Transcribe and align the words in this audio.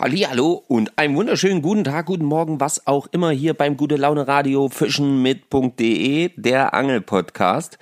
Hallo 0.00 0.62
und 0.68 0.96
einen 0.96 1.16
wunderschönen 1.16 1.60
guten 1.60 1.82
Tag, 1.82 2.06
guten 2.06 2.24
Morgen, 2.24 2.60
was 2.60 2.86
auch 2.86 3.08
immer 3.10 3.30
hier 3.30 3.52
beim 3.54 3.76
Gute 3.76 3.96
Laune 3.96 4.28
Radio 4.28 4.68
Fischen 4.68 5.22
mit.de, 5.22 6.30
der 6.36 6.72
Angelpodcast. 6.72 7.78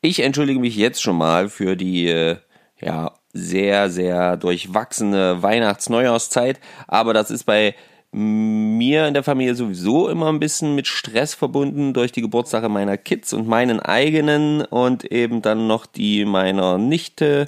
Ich 0.00 0.20
entschuldige 0.20 0.58
mich 0.58 0.74
jetzt 0.74 1.02
schon 1.02 1.18
mal 1.18 1.50
für 1.50 1.76
die 1.76 2.08
äh, 2.08 2.36
ja 2.80 3.12
sehr 3.34 3.90
sehr 3.90 4.38
durchwachsene 4.38 5.42
Weihnachts-Neujahrszeit, 5.42 6.60
aber 6.86 7.12
das 7.12 7.30
ist 7.30 7.44
bei 7.44 7.74
mir 8.10 9.06
in 9.06 9.12
der 9.12 9.22
Familie 9.22 9.54
sowieso 9.54 10.08
immer 10.08 10.32
ein 10.32 10.40
bisschen 10.40 10.74
mit 10.74 10.86
Stress 10.86 11.34
verbunden 11.34 11.92
durch 11.92 12.10
die 12.10 12.22
Geburtstage 12.22 12.70
meiner 12.70 12.96
Kids 12.96 13.34
und 13.34 13.46
meinen 13.46 13.80
eigenen 13.80 14.62
und 14.62 15.04
eben 15.04 15.42
dann 15.42 15.66
noch 15.66 15.84
die 15.84 16.24
meiner 16.24 16.78
Nichte 16.78 17.44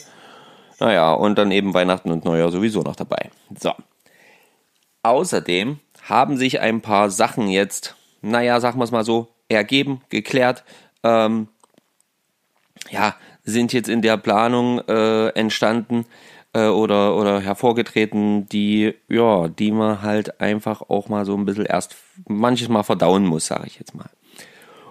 naja, 0.81 1.13
und 1.13 1.37
dann 1.39 1.51
eben 1.51 1.75
Weihnachten 1.75 2.11
und 2.11 2.25
Neujahr 2.25 2.51
sowieso 2.51 2.81
noch 2.81 2.97
dabei. 2.97 3.31
So. 3.59 3.73
Außerdem 5.03 5.79
haben 6.03 6.37
sich 6.37 6.61
ein 6.61 6.81
paar 6.81 7.11
Sachen 7.11 7.49
jetzt, 7.49 7.97
naja, 8.23 8.61
sagen 8.61 8.79
wir 8.79 8.85
es 8.85 8.91
mal 8.91 9.05
so, 9.05 9.29
ergeben, 9.49 10.01
geklärt. 10.09 10.65
Ähm, 11.03 11.49
ja, 12.91 13.15
sind 13.45 13.73
jetzt 13.73 13.89
in 13.89 14.03
der 14.03 14.17
Planung 14.17 14.81
äh, 14.89 15.29
entstanden 15.29 16.07
äh, 16.53 16.67
oder, 16.67 17.17
oder 17.17 17.41
hervorgetreten, 17.41 18.47
die, 18.47 18.95
ja, 19.09 19.49
die 19.49 19.73
man 19.73 20.03
halt 20.03 20.41
einfach 20.41 20.83
auch 20.83 21.09
mal 21.09 21.25
so 21.25 21.37
ein 21.37 21.45
bisschen 21.45 21.67
erst 21.67 21.97
manches 22.29 22.69
Mal 22.69 22.83
verdauen 22.83 23.27
muss, 23.27 23.47
sage 23.47 23.67
ich 23.67 23.79
jetzt 23.79 23.95
mal. 23.95 24.11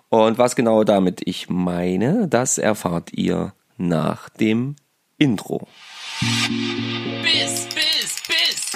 Und 0.09 0.37
was 0.37 0.55
genau 0.55 0.83
damit 0.83 1.21
ich 1.25 1.49
meine, 1.49 2.27
das 2.27 2.57
erfahrt 2.57 3.13
ihr 3.13 3.53
nach 3.77 4.29
dem 4.29 4.75
Intro. 5.19 5.67
Biss, 7.21 7.67
biss, 7.75 8.23
biss. 8.25 8.71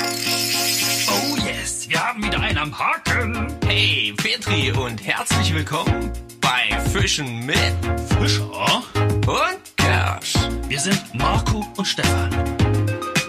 Oh 1.07 1.38
yes, 1.38 1.88
wir 1.88 2.05
haben 2.05 2.22
wieder 2.22 2.41
einen 2.41 2.58
am 2.58 2.77
Haken. 2.77 3.47
Hey, 3.66 4.13
Petri 4.17 4.73
und 4.73 5.02
herzlich 5.02 5.53
willkommen 5.53 6.11
bei 6.41 6.77
Fischen 6.89 7.45
mit 7.45 7.73
Fischer 8.19 8.83
und 9.25 9.77
Kersch. 9.77 10.33
Wir 10.67 10.80
sind 10.81 11.02
Marco 11.13 11.66
und 11.77 11.85
Stefan. 11.85 12.31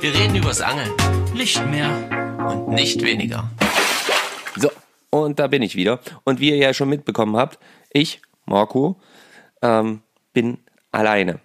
Wir 0.01 0.13
reden 0.13 0.35
übers 0.35 0.61
Angeln. 0.61 0.91
Nicht 1.35 1.65
mehr 1.67 1.89
und 2.49 2.71
nicht 2.71 3.01
weniger. 3.01 3.49
So, 4.57 4.71
und 5.11 5.39
da 5.39 5.47
bin 5.47 5.63
ich 5.63 5.77
wieder. 5.77 6.01
Und 6.25 6.41
wie 6.41 6.51
ihr 6.51 6.57
ja 6.57 6.75
schon 6.75 6.89
mitbekommen 6.89 7.37
habt, 7.37 7.61
ich, 7.93 8.21
Marco, 8.45 9.01
ähm, 9.63 10.03
bin 10.33 10.59
alleine. 10.91 11.39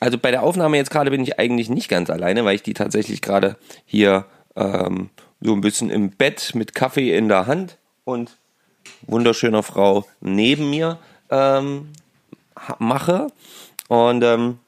Also 0.00 0.16
bei 0.16 0.30
der 0.30 0.42
Aufnahme 0.42 0.78
jetzt 0.78 0.90
gerade 0.90 1.10
bin 1.10 1.22
ich 1.22 1.38
eigentlich 1.38 1.68
nicht 1.68 1.88
ganz 1.88 2.08
alleine, 2.08 2.44
weil 2.44 2.54
ich 2.54 2.62
die 2.62 2.74
tatsächlich 2.74 3.20
gerade 3.20 3.56
hier 3.84 4.24
ähm, 4.56 5.10
so 5.40 5.52
ein 5.52 5.60
bisschen 5.60 5.90
im 5.90 6.10
Bett 6.10 6.54
mit 6.54 6.74
Kaffee 6.74 7.14
in 7.14 7.28
der 7.28 7.46
Hand 7.46 7.76
und 8.04 8.38
wunderschöner 9.02 9.62
Frau 9.62 10.06
neben 10.20 10.70
mir 10.70 10.98
ähm, 11.30 11.90
mache. 12.78 13.28
Und 13.88 14.24
ähm, 14.24 14.58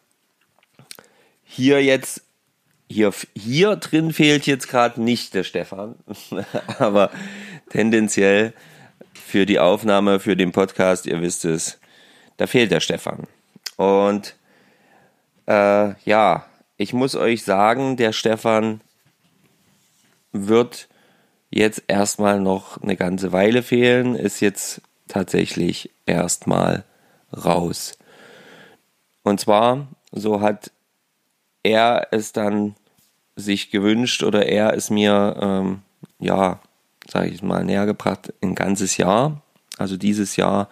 hier 1.45 1.83
jetzt, 1.83 2.23
hier, 2.89 3.13
hier 3.35 3.77
drin 3.77 4.13
fehlt 4.13 4.47
jetzt 4.47 4.69
gerade 4.69 5.01
nicht 5.01 5.33
der 5.33 5.45
Stefan, 5.45 5.95
aber 6.79 7.11
tendenziell 7.71 8.53
für 9.15 9.47
die 9.47 9.59
Aufnahme, 9.59 10.21
für 10.21 10.37
den 10.37 10.53
Podcast, 10.53 11.07
ihr 11.07 11.23
wisst 11.23 11.47
es, 11.47 11.79
da 12.37 12.47
fehlt 12.47 12.71
der 12.71 12.81
Stefan. 12.81 13.27
Und 13.77 14.35
äh, 15.47 15.95
ja, 16.05 16.47
ich 16.77 16.93
muss 16.93 17.15
euch 17.15 17.45
sagen, 17.45 17.97
der 17.97 18.13
Stefan 18.13 18.81
wird 20.33 20.89
jetzt 21.51 21.83
erstmal 21.87 22.41
noch 22.41 22.83
eine 22.83 22.97
ganze 22.97 23.33
Weile 23.33 23.63
fehlen, 23.63 24.15
ist 24.15 24.41
jetzt 24.41 24.81
tatsächlich 25.07 25.91
erstmal 26.07 26.85
raus. 27.33 27.99
Und 29.23 29.39
zwar, 29.39 29.87
so 30.11 30.41
hat 30.41 30.73
er 31.63 32.09
es 32.11 32.33
dann 32.33 32.75
sich 33.37 33.71
gewünscht 33.71 34.23
oder 34.23 34.47
er 34.47 34.75
es 34.75 34.91
mir, 34.91 35.37
ähm, 35.41 35.83
ja, 36.19 36.61
sage 37.09 37.29
ich 37.29 37.43
mal, 37.43 37.65
näher 37.65 37.87
gebracht, 37.87 38.33
ein 38.43 38.55
ganzes 38.55 38.97
Jahr. 38.97 39.43
Also 39.79 39.97
dieses 39.97 40.37
Jahr 40.37 40.69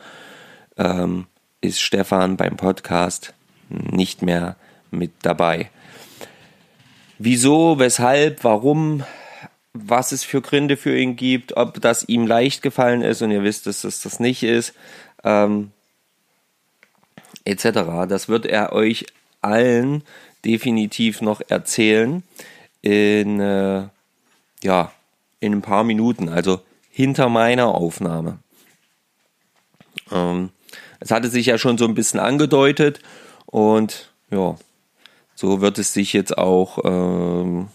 ähm, 0.76 1.26
ist 1.60 1.80
Stefan 1.80 2.36
beim 2.36 2.56
Podcast 2.56 3.34
nicht 3.70 4.22
mehr 4.22 4.56
mit 4.90 5.12
dabei. 5.22 5.70
Wieso, 7.18 7.78
weshalb, 7.78 8.44
warum, 8.44 9.04
was 9.72 10.12
es 10.12 10.24
für 10.24 10.40
Gründe 10.40 10.76
für 10.76 10.96
ihn 10.96 11.16
gibt, 11.16 11.56
ob 11.56 11.80
das 11.80 12.08
ihm 12.08 12.26
leicht 12.26 12.62
gefallen 12.62 13.02
ist 13.02 13.22
und 13.22 13.30
ihr 13.30 13.42
wisst, 13.42 13.66
dass 13.66 13.84
es 13.84 14.02
das 14.02 14.20
nicht 14.20 14.42
ist, 14.42 14.74
ähm, 15.22 15.70
etc. 17.44 18.08
Das 18.08 18.28
wird 18.28 18.46
er 18.46 18.72
euch 18.72 19.06
allen 19.40 20.02
definitiv 20.44 21.20
noch 21.20 21.40
erzählen 21.48 22.22
in, 22.82 23.40
äh, 23.40 23.84
ja, 24.62 24.92
in 25.40 25.52
ein 25.52 25.62
paar 25.62 25.84
Minuten, 25.84 26.28
also 26.28 26.60
hinter 26.90 27.28
meiner 27.28 27.68
Aufnahme. 27.74 28.38
Ähm, 30.10 30.50
es 30.98 31.10
hatte 31.10 31.28
sich 31.28 31.46
ja 31.46 31.58
schon 31.58 31.78
so 31.78 31.86
ein 31.86 31.94
bisschen 31.94 32.20
angedeutet 32.20 33.00
und 33.50 34.12
ja, 34.30 34.56
so 35.34 35.60
wird 35.60 35.78
es 35.78 35.92
sich 35.92 36.12
jetzt 36.12 36.36
auch, 36.38 36.78
ähm, 36.84 37.68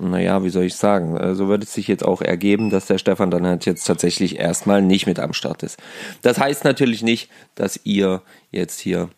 naja, 0.00 0.42
wie 0.42 0.50
soll 0.50 0.64
ich 0.64 0.74
sagen, 0.74 1.12
so 1.12 1.18
also 1.18 1.48
wird 1.48 1.64
es 1.64 1.72
sich 1.72 1.88
jetzt 1.88 2.04
auch 2.04 2.20
ergeben, 2.20 2.70
dass 2.70 2.86
der 2.86 2.98
Stefan 2.98 3.30
dann 3.30 3.46
halt 3.46 3.66
jetzt 3.66 3.84
tatsächlich 3.84 4.38
erstmal 4.38 4.82
nicht 4.82 5.06
mit 5.06 5.18
am 5.18 5.32
Start 5.32 5.62
ist. 5.62 5.78
Das 6.22 6.38
heißt 6.38 6.64
natürlich 6.64 7.02
nicht, 7.02 7.30
dass 7.54 7.80
ihr 7.84 8.22
jetzt 8.50 8.80
hier 8.80 9.08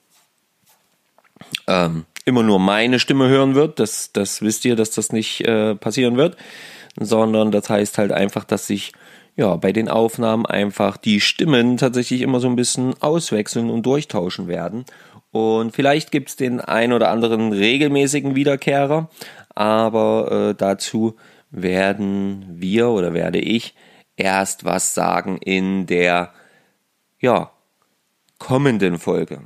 ähm, 1.66 2.04
immer 2.24 2.42
nur 2.42 2.58
meine 2.58 2.98
Stimme 2.98 3.28
hören 3.28 3.54
wird. 3.54 3.78
Das, 3.78 4.12
das 4.12 4.42
wisst 4.42 4.64
ihr, 4.64 4.76
dass 4.76 4.90
das 4.90 5.12
nicht 5.12 5.42
äh, 5.42 5.74
passieren 5.74 6.16
wird, 6.16 6.36
sondern 6.98 7.50
das 7.50 7.70
heißt 7.70 7.98
halt 7.98 8.12
einfach, 8.12 8.44
dass 8.44 8.66
sich 8.66 8.92
ja, 9.36 9.56
bei 9.56 9.72
den 9.72 9.88
Aufnahmen 9.88 10.44
einfach 10.44 10.96
die 10.96 11.20
Stimmen 11.20 11.76
tatsächlich 11.76 12.20
immer 12.20 12.40
so 12.40 12.48
ein 12.48 12.56
bisschen 12.56 12.94
auswechseln 13.00 13.70
und 13.70 13.86
durchtauschen 13.86 14.48
werden. 14.48 14.84
Und 15.30 15.74
vielleicht 15.74 16.10
gibt 16.10 16.30
es 16.30 16.36
den 16.36 16.60
ein 16.60 16.92
oder 16.92 17.10
anderen 17.10 17.52
regelmäßigen 17.52 18.34
Wiederkehrer, 18.34 19.08
aber 19.54 20.50
äh, 20.50 20.54
dazu 20.54 21.16
werden 21.50 22.44
wir 22.48 22.88
oder 22.88 23.14
werde 23.14 23.38
ich 23.38 23.74
erst 24.16 24.64
was 24.64 24.94
sagen 24.94 25.38
in 25.38 25.86
der 25.86 26.32
ja, 27.20 27.50
kommenden 28.38 28.98
Folge. 28.98 29.40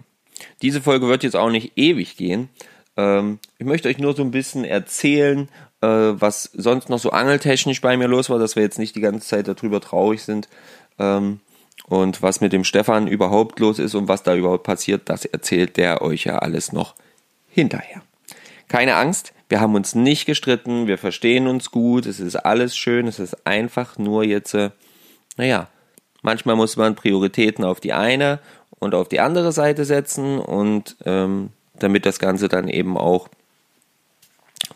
Diese 0.63 0.81
Folge 0.81 1.09
wird 1.09 1.23
jetzt 1.23 1.37
auch 1.37 1.51
nicht 1.51 1.73
ewig 1.77 2.17
gehen. 2.17 2.49
Ähm, 2.97 3.39
ich 3.59 3.67
möchte 3.67 3.89
euch 3.89 3.99
nur 3.99 4.15
so 4.15 4.23
ein 4.23 4.31
bisschen 4.31 4.65
erzählen, 4.65 5.49
äh, 5.81 5.87
was 5.87 6.45
sonst 6.55 6.89
noch 6.89 6.99
so 6.99 7.11
angeltechnisch 7.11 7.81
bei 7.81 7.97
mir 7.97 8.09
los 8.09 8.31
war, 8.31 8.39
dass 8.39 8.57
wir 8.57 8.63
jetzt 8.63 8.79
nicht 8.79 8.97
die 8.97 9.01
ganze 9.01 9.27
Zeit 9.27 9.49
darüber 9.49 9.81
traurig 9.81 10.23
sind. 10.23 10.49
Ähm, 10.99 11.41
und 11.87 12.23
was 12.23 12.41
mit 12.41 12.53
dem 12.53 12.65
Stefan 12.65 13.07
überhaupt 13.07 13.61
los 13.61 13.79
ist 13.79 13.95
und 13.95 14.09
was 14.09 14.23
da 14.23 14.35
überhaupt 14.35 14.65
passiert, 14.65 15.09
das 15.09 15.25
erzählt 15.25 15.77
der 15.77 16.03
euch 16.03 16.25
ja 16.25 16.39
alles 16.39 16.73
noch 16.73 16.95
hinterher. 17.49 18.03
Keine 18.69 18.97
Angst, 18.97 19.33
wir 19.49 19.61
haben 19.61 19.75
uns 19.75 19.95
nicht 19.95 20.27
gestritten, 20.27 20.87
wir 20.87 20.99
verstehen 20.99 21.47
uns 21.47 21.71
gut, 21.71 22.07
es 22.07 22.21
ist 22.21 22.37
alles 22.37 22.77
schön, 22.77 23.07
es 23.07 23.19
ist 23.19 23.47
einfach 23.47 23.99
nur 23.99 24.25
jetzt, 24.25 24.55
äh, 24.55 24.71
naja, 25.37 25.69
manchmal 26.23 26.57
muss 26.57 26.77
man 26.77 26.95
Prioritäten 26.95 27.65
auf 27.65 27.81
die 27.81 27.93
eine 27.93 28.41
und 28.79 28.95
auf 28.95 29.09
die 29.09 29.21
andere 29.21 29.53
Seite 29.53 29.85
setzen 29.85 30.39
und 30.39 30.97
ähm, 31.05 31.51
damit 31.75 32.07
das 32.07 32.19
Ganze 32.19 32.49
dann 32.49 32.69
eben 32.69 32.97
auch 32.97 33.29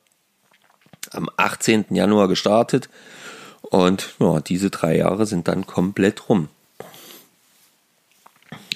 am 1.11 1.29
18. 1.37 1.87
Januar 1.91 2.29
gestartet 2.29 2.89
und 3.71 4.15
ja, 4.19 4.41
diese 4.41 4.71
drei 4.71 4.97
Jahre 4.97 5.27
sind 5.27 5.49
dann 5.49 5.67
komplett 5.67 6.29
rum. 6.29 6.49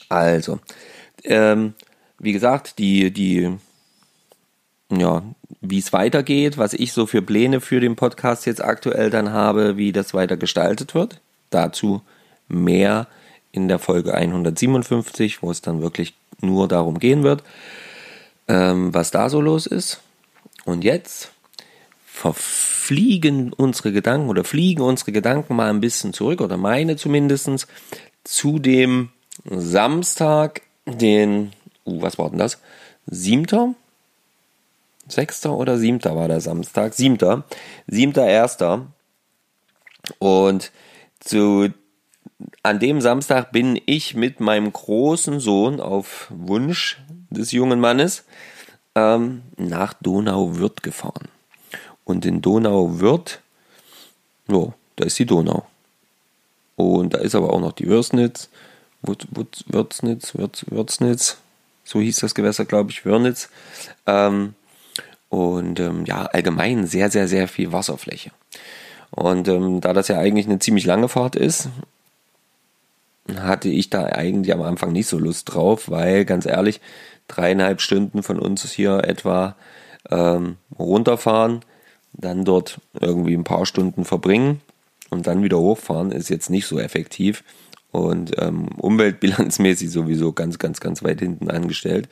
Also, 0.09 0.59
ähm, 1.25 1.75
wie 2.19 2.33
gesagt, 2.33 2.79
die, 2.79 3.13
die, 3.13 3.57
ja, 4.91 5.23
wie 5.61 5.79
es 5.79 5.93
weitergeht, 5.93 6.59
was 6.59 6.73
ich 6.75 6.93
so 6.93 7.07
für 7.07 7.23
Pläne 7.23 7.61
für 7.61 7.81
den 7.81 7.97
Podcast 7.97 8.47
jetzt 8.47 8.63
aktuell 8.63 9.11
dann 9.11 9.33
habe, 9.33 9.77
wie 9.77 9.93
das 9.93 10.15
weiter 10.15 10.37
gestaltet 10.37 10.95
wird. 10.95 11.21
Dazu 11.51 12.03
mehr 12.49 13.07
in 13.53 13.69
der 13.69 13.79
Folge 13.79 14.15
157, 14.15 15.43
wo 15.43 15.51
es 15.51 15.61
dann 15.61 15.81
wirklich 15.83 16.15
nur 16.41 16.69
darum 16.69 16.99
gehen 16.99 17.23
wird, 17.23 17.43
ähm, 18.49 18.93
was 18.95 19.11
da 19.11 19.29
so 19.29 19.41
los 19.41 19.67
ist. 19.67 20.01
Und 20.65 20.85
jetzt 20.85 21.33
verfliegen 22.13 23.53
unsere 23.53 23.93
Gedanken 23.93 24.29
oder 24.29 24.45
fliegen 24.45 24.83
unsere 24.83 25.13
Gedanken 25.13 25.57
mal 25.57 25.71
ein 25.71 25.81
bisschen 25.81 26.13
zurück, 26.13 26.41
oder 26.41 26.57
meine 26.57 26.97
zumindest, 26.97 27.67
zu 28.25 28.59
dem 28.59 29.11
Samstag, 29.45 30.63
den, 30.85 31.53
uh, 31.87 32.03
was 32.03 32.19
war 32.19 32.29
denn 32.29 32.39
das? 32.39 32.61
Siebter? 33.07 33.75
Sechster 35.09 35.55
oder 35.55 35.79
siebter 35.79 36.15
war 36.15 36.29
der 36.29 36.41
Samstag? 36.41 36.95
Siebter. 36.95 37.45
Siebter, 37.87 38.27
erster. 38.27 38.87
Und 40.19 40.73
zu, 41.21 41.71
an 42.63 42.81
dem 42.81 43.01
Samstag 43.01 43.51
bin 43.51 43.81
ich 43.87 44.15
mit 44.15 44.41
meinem 44.41 44.73
großen 44.73 45.41
Sohn 45.41 45.81
auf 45.81 46.27
Wunsch 46.31 47.01
des 47.31 47.53
jungen 47.53 47.81
Mannes 47.81 48.25
ähm, 48.95 49.43
nach 49.57 49.95
Donauwörth 49.95 50.83
gefahren. 50.83 51.29
Und 52.11 52.27
in 52.27 52.43
Donauwörth, 52.43 53.41
ja, 54.49 54.75
da 54.97 55.05
ist 55.05 55.19
die 55.21 55.27
Donau. 55.27 55.65
Und 56.75 57.15
da 57.15 57.19
ist 57.19 57.37
aber 57.37 57.53
auch 57.53 57.61
noch 57.61 57.71
die 57.71 57.87
Würsnitz, 57.87 58.49
Würznitz, 59.03 60.35
Würznitz, 60.37 61.37
so 61.85 62.01
hieß 62.01 62.17
das 62.17 62.35
Gewässer, 62.35 62.65
glaube 62.65 62.91
ich, 62.91 63.07
Wörnitz. 63.07 63.49
Ähm, 64.07 64.55
und 65.29 65.79
ähm, 65.79 66.05
ja, 66.05 66.27
allgemein 66.27 66.89
sehr, 66.89 67.11
sehr, 67.11 67.29
sehr 67.29 67.47
viel 67.47 67.71
Wasserfläche. 67.71 68.33
Und 69.13 69.47
ähm, 69.47 69.81
da 69.81 69.93
das 69.93 70.09
ja 70.09 70.19
eigentlich 70.19 70.47
eine 70.47 70.59
ziemlich 70.59 70.87
lange 70.87 71.09
Fahrt 71.09 71.37
ist, 71.37 71.69
hatte 73.37 73.69
ich 73.69 73.89
da 73.89 74.07
eigentlich 74.07 74.53
am 74.53 74.63
Anfang 74.63 74.91
nicht 74.91 75.07
so 75.07 75.17
Lust 75.17 75.55
drauf, 75.55 75.89
weil 75.89 76.25
ganz 76.25 76.45
ehrlich, 76.45 76.81
dreieinhalb 77.29 77.81
Stunden 77.81 78.25
von 78.25 78.41
uns 78.41 78.69
hier 78.73 79.05
etwa 79.05 79.55
ähm, 80.11 80.57
runterfahren, 80.77 81.65
dann 82.13 82.45
dort 82.45 82.81
irgendwie 82.99 83.35
ein 83.35 83.45
paar 83.45 83.67
Stunden 83.67 84.05
verbringen 84.05 84.61
und 85.11 85.27
dann 85.27 85.43
wieder 85.43 85.59
hochfahren, 85.59 86.13
ist 86.13 86.29
jetzt 86.29 86.51
nicht 86.51 86.67
so 86.67 86.79
effektiv 86.79 87.45
und 87.93 88.33
ähm, 88.39 88.69
umweltbilanzmäßig 88.77 89.91
sowieso 89.91 90.33
ganz, 90.33 90.59
ganz, 90.59 90.81
ganz 90.81 91.03
weit 91.03 91.21
hinten 91.21 91.51
angestellt. 91.51 92.09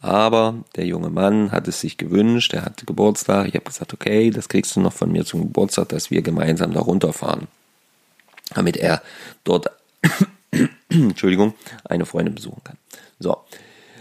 Aber 0.00 0.56
der 0.74 0.84
junge 0.84 1.10
Mann 1.10 1.52
hat 1.52 1.68
es 1.68 1.80
sich 1.80 1.96
gewünscht, 1.96 2.52
er 2.54 2.64
hatte 2.64 2.86
Geburtstag. 2.86 3.46
Ich 3.46 3.54
habe 3.54 3.64
gesagt, 3.64 3.94
okay, 3.94 4.30
das 4.30 4.48
kriegst 4.48 4.74
du 4.74 4.80
noch 4.80 4.92
von 4.92 5.12
mir 5.12 5.24
zum 5.24 5.42
Geburtstag, 5.42 5.90
dass 5.90 6.10
wir 6.10 6.22
gemeinsam 6.22 6.72
da 6.72 6.80
runterfahren. 6.80 7.46
Damit 8.52 8.76
er 8.76 9.00
dort, 9.44 9.70
Entschuldigung, 10.88 11.54
eine 11.84 12.04
Freundin 12.04 12.34
besuchen 12.34 12.62
kann. 12.64 12.76
So, 13.20 13.36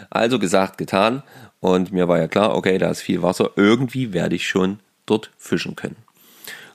also 0.10 0.40
gesagt, 0.40 0.80
getan. 0.80 1.22
Und 1.60 1.92
mir 1.92 2.08
war 2.08 2.18
ja 2.18 2.28
klar, 2.28 2.56
okay, 2.56 2.80
da 2.80 2.90
ist 2.90 3.02
viel 3.02 3.22
Wasser. 3.22 3.52
Irgendwie 3.56 4.12
werde 4.12 4.36
ich 4.36 4.48
schon 4.48 4.80
dort 5.06 5.32
fischen 5.38 5.76
können. 5.76 5.98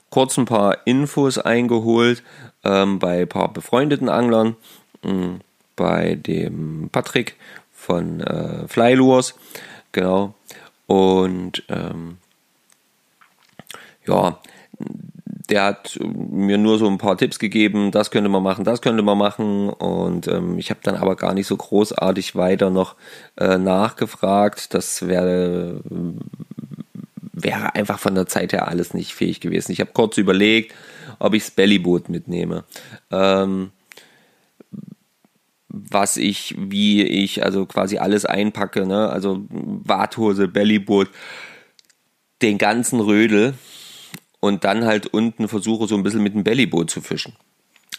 Kurz 0.09 0.37
ein 0.37 0.45
paar 0.45 0.85
Infos 0.85 1.37
eingeholt 1.37 2.23
ähm, 2.63 2.99
bei 2.99 3.21
ein 3.21 3.29
paar 3.29 3.51
befreundeten 3.51 4.09
Anglern. 4.09 4.55
Mh, 5.03 5.11
hm, 5.11 5.41
bei 5.75 6.15
dem 6.15 6.89
Patrick 6.91 7.35
von 7.71 8.19
äh, 8.19 8.67
Flylures, 8.67 9.35
genau. 9.93 10.33
Und 10.87 11.63
ähm, 11.69 12.17
ja, 14.05 14.39
der 15.49 15.63
hat 15.63 15.97
mir 16.01 16.57
nur 16.57 16.77
so 16.77 16.87
ein 16.87 16.97
paar 16.97 17.17
Tipps 17.17 17.39
gegeben, 17.39 17.91
das 17.91 18.11
könnte 18.11 18.29
man 18.29 18.43
machen, 18.43 18.65
das 18.65 18.81
könnte 18.81 19.03
man 19.03 19.17
machen. 19.17 19.69
Und 19.69 20.27
ähm, 20.27 20.57
ich 20.57 20.69
habe 20.69 20.81
dann 20.83 20.95
aber 20.95 21.15
gar 21.15 21.33
nicht 21.33 21.47
so 21.47 21.55
großartig 21.55 22.35
weiter 22.35 22.69
noch 22.69 22.95
äh, 23.37 23.57
nachgefragt. 23.57 24.73
Das 24.73 25.07
wäre 25.07 25.81
wäre 27.43 27.75
einfach 27.75 27.99
von 27.99 28.15
der 28.15 28.25
Zeit 28.25 28.53
her 28.53 28.67
alles 28.67 28.93
nicht 28.93 29.13
fähig 29.13 29.39
gewesen. 29.39 29.71
Ich 29.71 29.79
habe 29.79 29.91
kurz 29.93 30.17
überlegt, 30.17 30.73
ob 31.19 31.33
ich 31.33 31.43
das 31.43 31.51
Bellyboot 31.51 32.09
mitnehme. 32.09 32.63
Ähm, 33.11 33.71
was 35.69 36.17
ich, 36.17 36.55
wie 36.57 37.03
ich, 37.03 37.43
also 37.43 37.65
quasi 37.65 37.99
alles 37.99 38.25
einpacke, 38.25 38.85
ne? 38.85 39.09
Also 39.09 39.45
Warthose, 39.49 40.47
Bellyboot, 40.47 41.09
den 42.41 42.57
ganzen 42.57 42.99
Rödel 42.99 43.53
und 44.39 44.63
dann 44.63 44.85
halt 44.85 45.07
unten 45.07 45.47
versuche 45.47 45.87
so 45.87 45.95
ein 45.95 46.03
bisschen 46.03 46.23
mit 46.23 46.33
dem 46.33 46.43
Bellyboot 46.43 46.89
zu 46.89 47.01
fischen. 47.01 47.33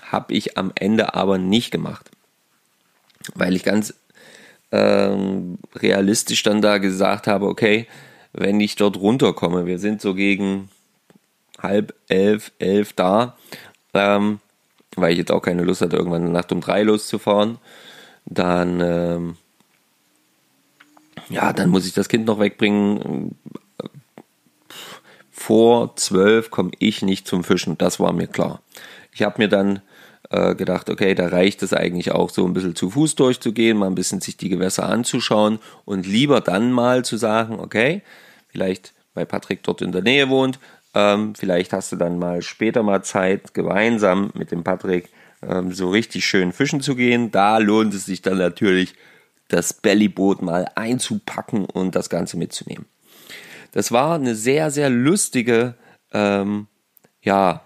Habe 0.03 0.35
ich 0.35 0.59
am 0.59 0.73
Ende 0.75 1.15
aber 1.15 1.39
nicht 1.39 1.71
gemacht. 1.71 2.11
Weil 3.35 3.55
ich 3.55 3.63
ganz 3.63 3.95
ähm, 4.73 5.59
realistisch 5.75 6.43
dann 6.43 6.63
da 6.63 6.79
gesagt 6.79 7.27
habe, 7.27 7.47
okay, 7.47 7.87
wenn 8.39 8.61
ich 8.61 8.77
dort 8.77 8.97
runterkomme. 8.97 9.67
Wir 9.67 9.79
sind 9.79 10.01
so 10.01 10.15
gegen 10.15 10.71
halb 11.61 11.95
elf, 12.09 12.53
elf 12.59 12.93
da, 12.93 13.37
ähm, 13.95 14.39
weil 14.97 15.13
ich 15.13 15.19
jetzt 15.19 15.33
auch 15.33 15.43
keine 15.43 15.65
Lust 15.65 15.81
hatte, 15.81 15.97
irgendwann 15.97 16.23
eine 16.23 16.31
Nacht 16.31 16.53
um 16.53 16.61
drei 16.61 16.83
loszufahren. 16.83 17.59
Dann, 18.27 18.81
ähm, 18.81 19.37
ja, 21.29 21.53
dann 21.53 21.71
muss 21.71 21.87
ich 21.87 21.95
das 21.95 22.09
Kind 22.09 22.27
noch 22.27 22.39
wegbringen. 22.39 23.37
Vor 25.31 25.97
zwölf 25.97 26.51
komme 26.51 26.71
ich 26.79 27.03
nicht 27.03 27.27
zum 27.27 27.43
Fischen, 27.43 27.77
das 27.77 27.99
war 27.99 28.13
mir 28.13 28.29
klar. 28.29 28.63
Ich 29.13 29.23
habe 29.23 29.39
mir 29.39 29.49
dann 29.49 29.83
äh, 30.31 30.55
gedacht, 30.55 30.91
okay, 30.91 31.15
da 31.15 31.29
reicht 31.29 31.63
es 31.63 31.73
eigentlich 31.73 32.13
auch 32.13 32.31
so 32.31 32.45
ein 32.45 32.53
bisschen 32.53 32.77
zu 32.77 32.91
Fuß 32.91 33.15
durchzugehen, 33.17 33.79
mal 33.79 33.87
ein 33.87 33.95
bisschen 33.95 34.21
sich 34.21 34.37
die 34.37 34.49
Gewässer 34.49 34.89
anzuschauen 34.89 35.59
und 35.85 36.07
lieber 36.07 36.41
dann 36.41 36.71
mal 36.71 37.05
zu 37.05 37.17
sagen, 37.17 37.59
okay, 37.59 38.03
vielleicht 38.49 38.95
weil 39.19 39.27
Patrick 39.27 39.65
dort 39.65 39.83
in 39.83 39.91
der 39.91 40.03
Nähe 40.03 40.29
wohnt, 40.29 40.61
ähm, 40.95 41.35
vielleicht 41.35 41.73
hast 41.73 41.91
du 41.91 41.97
dann 41.97 42.19
mal 42.19 42.41
später 42.41 42.85
mal 42.85 43.03
Zeit, 43.03 43.53
gemeinsam 43.53 44.31
mit 44.35 44.53
dem 44.53 44.63
Patrick 44.63 45.11
ähm, 45.43 45.73
so 45.73 45.91
richtig 45.91 46.25
schön 46.25 46.53
fischen 46.53 46.81
zu 46.81 46.95
gehen. 46.95 47.33
Da 47.33 47.59
lohnt 47.59 47.93
es 47.95 48.07
sich 48.07 48.23
dann 48.23 48.39
natürlich, 48.39 48.95
das 49.49 49.73
Bellyboot 49.73 50.41
mal 50.43 50.71
einzupacken 50.75 51.65
und 51.65 51.97
das 51.97 52.11
Ganze 52.11 52.37
mitzunehmen. 52.37 52.87
Das 53.73 53.93
war 53.93 54.15
eine 54.15 54.35
sehr, 54.35 54.71
sehr 54.71 54.89
lustige 54.89 55.75
ähm, 56.13 56.69
ja, 57.23 57.63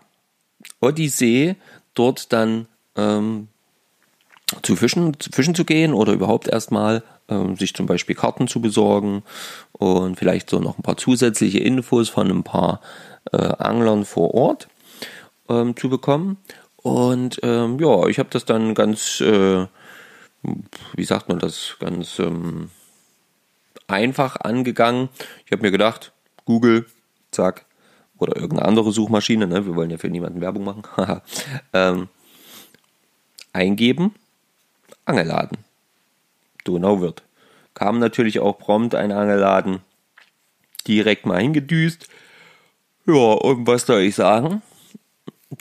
Odyssee, 0.81 1.57
dort 1.95 2.33
dann 2.33 2.67
ähm, 2.97 3.49
zu 4.63 4.77
fischen, 4.77 5.19
zu 5.19 5.31
fischen 5.31 5.55
zu 5.55 5.65
gehen 5.65 5.95
oder 5.95 6.13
überhaupt 6.13 6.49
erstmal 6.49 7.03
ähm, 7.29 7.57
sich 7.57 7.75
zum 7.75 7.87
Beispiel 7.87 8.15
Karten 8.17 8.49
zu 8.49 8.61
besorgen 8.61 9.23
und 9.73 10.19
vielleicht 10.19 10.51
so 10.51 10.59
noch 10.59 10.79
ein 10.79 10.83
paar 10.83 10.97
zusätzliche 10.97 11.59
Infos 11.59 12.09
von 12.09 12.31
ein 12.31 12.43
paar 12.43 12.81
äh, 13.33 13.37
Anglern 13.37 14.05
vor 14.05 14.35
Ort 14.35 14.69
ähm, 15.49 15.77
zu 15.77 15.89
bekommen. 15.89 16.39
Und 16.77 17.41
ähm, 17.43 17.79
ja, 17.79 18.07
ich 18.09 18.19
habe 18.19 18.29
das 18.31 18.45
dann 18.45 18.75
ganz, 18.75 19.21
äh, 19.21 19.67
wie 20.95 21.05
sagt 21.05 21.29
man 21.29 21.39
das, 21.39 21.77
ganz 21.79 22.19
ähm, 22.19 22.71
einfach 23.87 24.37
angegangen. 24.37 25.09
Ich 25.47 25.53
habe 25.53 25.63
mir 25.63 25.71
gedacht, 25.71 26.13
Google, 26.45 26.87
zack, 27.31 27.67
oder 28.19 28.37
irgendeine 28.37 28.69
andere 28.69 28.93
Suchmaschine, 28.93 29.47
ne? 29.47 29.67
wir 29.67 29.75
wollen 29.75 29.91
ja 29.91 29.99
für 29.99 30.09
niemanden 30.09 30.41
Werbung 30.41 30.65
machen, 30.65 30.83
ähm, 31.73 32.09
eingeben, 33.53 34.15
Angelladen. 35.05 35.59
Donauwörth. 36.65 37.23
Kam 37.75 37.99
natürlich 37.99 38.41
auch 38.41 38.59
prompt 38.59 38.95
ein 38.95 39.13
Angelladen. 39.13 39.81
Direkt 40.87 41.27
mal 41.27 41.41
hingedüst. 41.41 42.09
Ja, 43.07 43.15
und 43.15 43.67
was 43.67 43.87
soll 43.87 44.03
ich 44.03 44.15
sagen? 44.15 44.63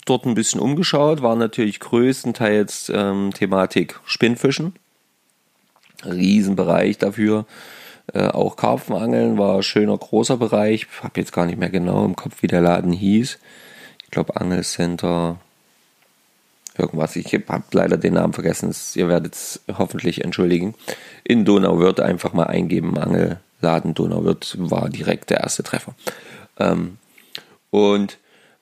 Dort 0.05 0.25
ein 0.25 0.35
bisschen 0.35 0.59
umgeschaut, 0.59 1.21
war 1.21 1.35
natürlich 1.35 1.79
größtenteils 1.79 2.91
ähm, 2.93 3.31
Thematik 3.33 3.99
Spinnfischen. 4.05 4.75
Riesenbereich 6.05 6.97
dafür. 6.97 7.45
Äh, 8.13 8.27
auch 8.27 8.55
Karpfenangeln 8.55 9.37
war 9.37 9.63
schöner 9.63 9.97
großer 9.97 10.37
Bereich. 10.37 10.87
Habe 11.01 11.19
jetzt 11.19 11.33
gar 11.33 11.45
nicht 11.45 11.57
mehr 11.57 11.69
genau 11.69 12.05
im 12.05 12.15
Kopf, 12.15 12.41
wie 12.41 12.47
der 12.47 12.61
Laden 12.61 12.93
hieß. 12.93 13.39
Ich 14.03 14.11
glaube 14.11 14.35
Angelcenter, 14.39 15.39
irgendwas. 16.77 17.15
Ich 17.15 17.33
habe 17.33 17.63
leider 17.71 17.97
den 17.97 18.13
Namen 18.13 18.33
vergessen. 18.33 18.73
Ihr 18.95 19.07
werdet 19.07 19.33
es 19.33 19.61
hoffentlich 19.77 20.23
entschuldigen. 20.23 20.75
In 21.23 21.45
Donauwörth 21.45 21.99
einfach 21.99 22.33
mal 22.33 22.47
eingeben. 22.47 22.97
Angelladen 22.97 23.93
Donauwörth 23.93 24.55
war 24.57 24.89
direkt 24.89 25.29
der 25.29 25.41
erste 25.41 25.63
Treffer. 25.63 25.95
Ähm, 26.59 26.97
und 27.69 28.17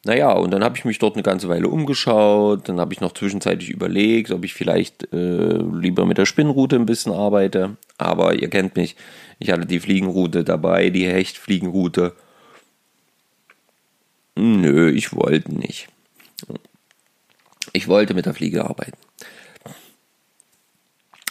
naja, 0.06 0.32
und 0.32 0.52
dann 0.52 0.64
habe 0.64 0.78
ich 0.78 0.86
mich 0.86 0.98
dort 0.98 1.16
eine 1.16 1.24
ganze 1.24 1.50
Weile 1.50 1.68
umgeschaut. 1.68 2.70
Dann 2.70 2.80
habe 2.80 2.94
ich 2.94 3.02
noch 3.02 3.14
zwischenzeitlich 3.14 3.70
überlegt, 3.70 4.32
ob 4.32 4.46
ich 4.46 4.54
vielleicht 4.54 5.12
äh, 5.14 5.58
lieber 5.58 6.06
mit 6.06 6.18
der 6.18 6.26
Spinnrute 6.26 6.78
ein 6.78 6.86
bisschen 6.86 7.12
arbeite. 7.12 7.76
Aber 7.98 8.34
ihr 8.34 8.50
kennt 8.50 8.76
mich. 8.78 8.96
Ich 9.40 9.52
hatte 9.52 9.66
die 9.66 9.80
Fliegenroute 9.80 10.44
dabei, 10.44 10.90
die 10.90 11.08
Hechtfliegenroute. 11.08 12.14
Nö, 14.36 14.90
ich 14.90 15.14
wollte 15.14 15.54
nicht. 15.54 15.90
Ich 17.74 17.88
wollte 17.88 18.14
mit 18.14 18.26
der 18.26 18.34
Fliege 18.34 18.66
arbeiten. 18.66 18.98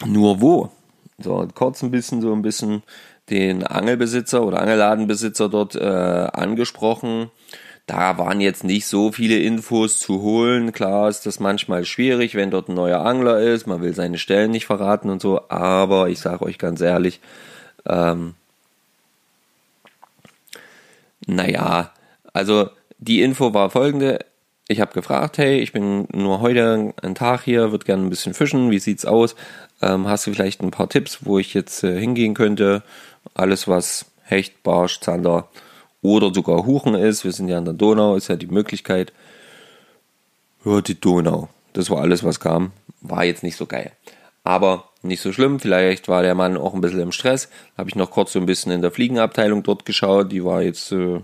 Nur 0.05 0.41
wo? 0.41 0.71
So, 1.17 1.47
kurz 1.53 1.83
ein 1.83 1.91
bisschen, 1.91 2.21
so 2.21 2.33
ein 2.33 2.41
bisschen 2.41 2.83
den 3.29 3.65
Angelbesitzer 3.65 4.43
oder 4.43 4.61
Angelladenbesitzer 4.61 5.49
dort 5.49 5.75
äh, 5.75 5.79
angesprochen. 5.83 7.29
Da 7.85 8.17
waren 8.17 8.39
jetzt 8.39 8.63
nicht 8.63 8.85
so 8.85 9.11
viele 9.11 9.39
Infos 9.39 9.99
zu 9.99 10.21
holen. 10.21 10.71
Klar 10.71 11.09
ist 11.09 11.25
das 11.25 11.39
manchmal 11.39 11.85
schwierig, 11.85 12.35
wenn 12.35 12.51
dort 12.51 12.69
ein 12.69 12.75
neuer 12.75 12.99
Angler 12.99 13.39
ist. 13.39 13.65
Man 13.67 13.81
will 13.81 13.93
seine 13.93 14.19
Stellen 14.19 14.51
nicht 14.51 14.67
verraten 14.67 15.09
und 15.09 15.21
so. 15.21 15.49
Aber 15.49 16.07
ich 16.09 16.19
sage 16.19 16.45
euch 16.45 16.57
ganz 16.59 16.81
ehrlich, 16.81 17.19
ähm, 17.87 18.35
naja, 21.25 21.91
also 22.31 22.69
die 22.99 23.21
Info 23.21 23.53
war 23.53 23.69
folgende. 23.69 24.19
Ich 24.71 24.79
habe 24.81 24.93
gefragt, 24.93 25.39
hey, 25.39 25.57
ich 25.59 25.71
bin 25.73 26.07
nur 26.13 26.41
heute 26.41 26.93
einen 27.01 27.15
Tag 27.15 27.41
hier, 27.41 27.71
würde 27.71 27.85
gerne 27.85 28.03
ein 28.03 28.11
bisschen 28.11 28.35
fischen, 28.35 28.69
wie 28.69 28.77
sieht's 28.77 29.03
aus? 29.03 29.35
Ähm, 29.81 30.07
hast 30.07 30.27
du 30.27 30.31
vielleicht 30.31 30.61
ein 30.61 30.69
paar 30.69 30.87
Tipps, 30.87 31.25
wo 31.25 31.39
ich 31.39 31.55
jetzt 31.55 31.83
äh, 31.83 31.99
hingehen 31.99 32.35
könnte? 32.35 32.83
Alles, 33.33 33.67
was 33.67 34.05
Hecht, 34.21 34.61
Barsch, 34.61 34.99
Zander 34.99 35.49
oder 36.03 36.31
sogar 36.31 36.67
Huchen 36.67 36.93
ist, 36.93 37.25
wir 37.25 37.31
sind 37.31 37.47
ja 37.47 37.57
an 37.57 37.65
der 37.65 37.73
Donau, 37.73 38.15
ist 38.15 38.27
ja 38.27 38.35
die 38.35 38.45
Möglichkeit. 38.45 39.11
Ja, 40.63 40.81
die 40.81 41.01
Donau. 41.01 41.49
Das 41.73 41.89
war 41.89 42.01
alles, 42.01 42.23
was 42.23 42.39
kam. 42.39 42.71
War 43.01 43.25
jetzt 43.25 43.41
nicht 43.41 43.57
so 43.57 43.65
geil. 43.65 43.91
Aber 44.43 44.89
nicht 45.01 45.21
so 45.21 45.33
schlimm. 45.33 45.59
Vielleicht 45.59 46.07
war 46.07 46.21
der 46.21 46.35
Mann 46.35 46.57
auch 46.57 46.75
ein 46.75 46.81
bisschen 46.81 46.99
im 46.99 47.11
Stress. 47.11 47.49
Habe 47.75 47.89
ich 47.89 47.95
noch 47.95 48.11
kurz 48.11 48.33
so 48.33 48.39
ein 48.39 48.45
bisschen 48.45 48.71
in 48.71 48.83
der 48.83 48.91
Fliegenabteilung 48.91 49.63
dort 49.63 49.87
geschaut. 49.87 50.31
Die 50.31 50.45
war 50.45 50.61
jetzt 50.61 50.91
äh, 50.91 51.21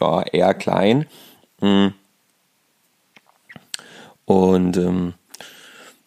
ja, 0.00 0.22
eher 0.22 0.54
klein. 0.54 1.04
Mhm. 1.60 1.92
Und 4.26 4.76
ähm, 4.76 5.14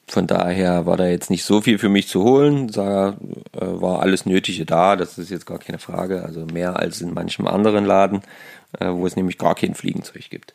von 0.07 0.27
daher 0.27 0.85
war 0.85 0.97
da 0.97 1.07
jetzt 1.07 1.29
nicht 1.29 1.43
so 1.43 1.61
viel 1.61 1.77
für 1.77 1.89
mich 1.89 2.07
zu 2.07 2.23
holen. 2.23 2.67
Da 2.67 3.09
äh, 3.53 3.59
war 3.59 4.01
alles 4.01 4.25
Nötige 4.25 4.65
da, 4.65 4.95
das 4.95 5.17
ist 5.17 5.29
jetzt 5.29 5.45
gar 5.45 5.59
keine 5.59 5.79
Frage. 5.79 6.23
Also 6.23 6.45
mehr 6.45 6.77
als 6.77 7.01
in 7.01 7.13
manchem 7.13 7.47
anderen 7.47 7.85
Laden, 7.85 8.21
äh, 8.79 8.89
wo 8.89 9.07
es 9.07 9.15
nämlich 9.15 9.37
gar 9.37 9.55
kein 9.55 9.75
Fliegenzeug 9.75 10.29
gibt. 10.29 10.53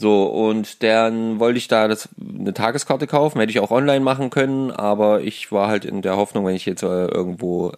So, 0.00 0.26
und 0.26 0.82
dann 0.84 1.40
wollte 1.40 1.58
ich 1.58 1.66
da 1.66 1.88
das, 1.88 2.08
eine 2.20 2.54
Tageskarte 2.54 3.08
kaufen, 3.08 3.40
hätte 3.40 3.50
ich 3.50 3.58
auch 3.58 3.72
online 3.72 4.00
machen 4.00 4.30
können, 4.30 4.70
aber 4.70 5.22
ich 5.22 5.50
war 5.50 5.66
halt 5.66 5.84
in 5.84 6.02
der 6.02 6.16
Hoffnung, 6.16 6.46
wenn 6.46 6.54
ich 6.54 6.66
jetzt 6.66 6.84
äh, 6.84 7.06
irgendwo 7.06 7.72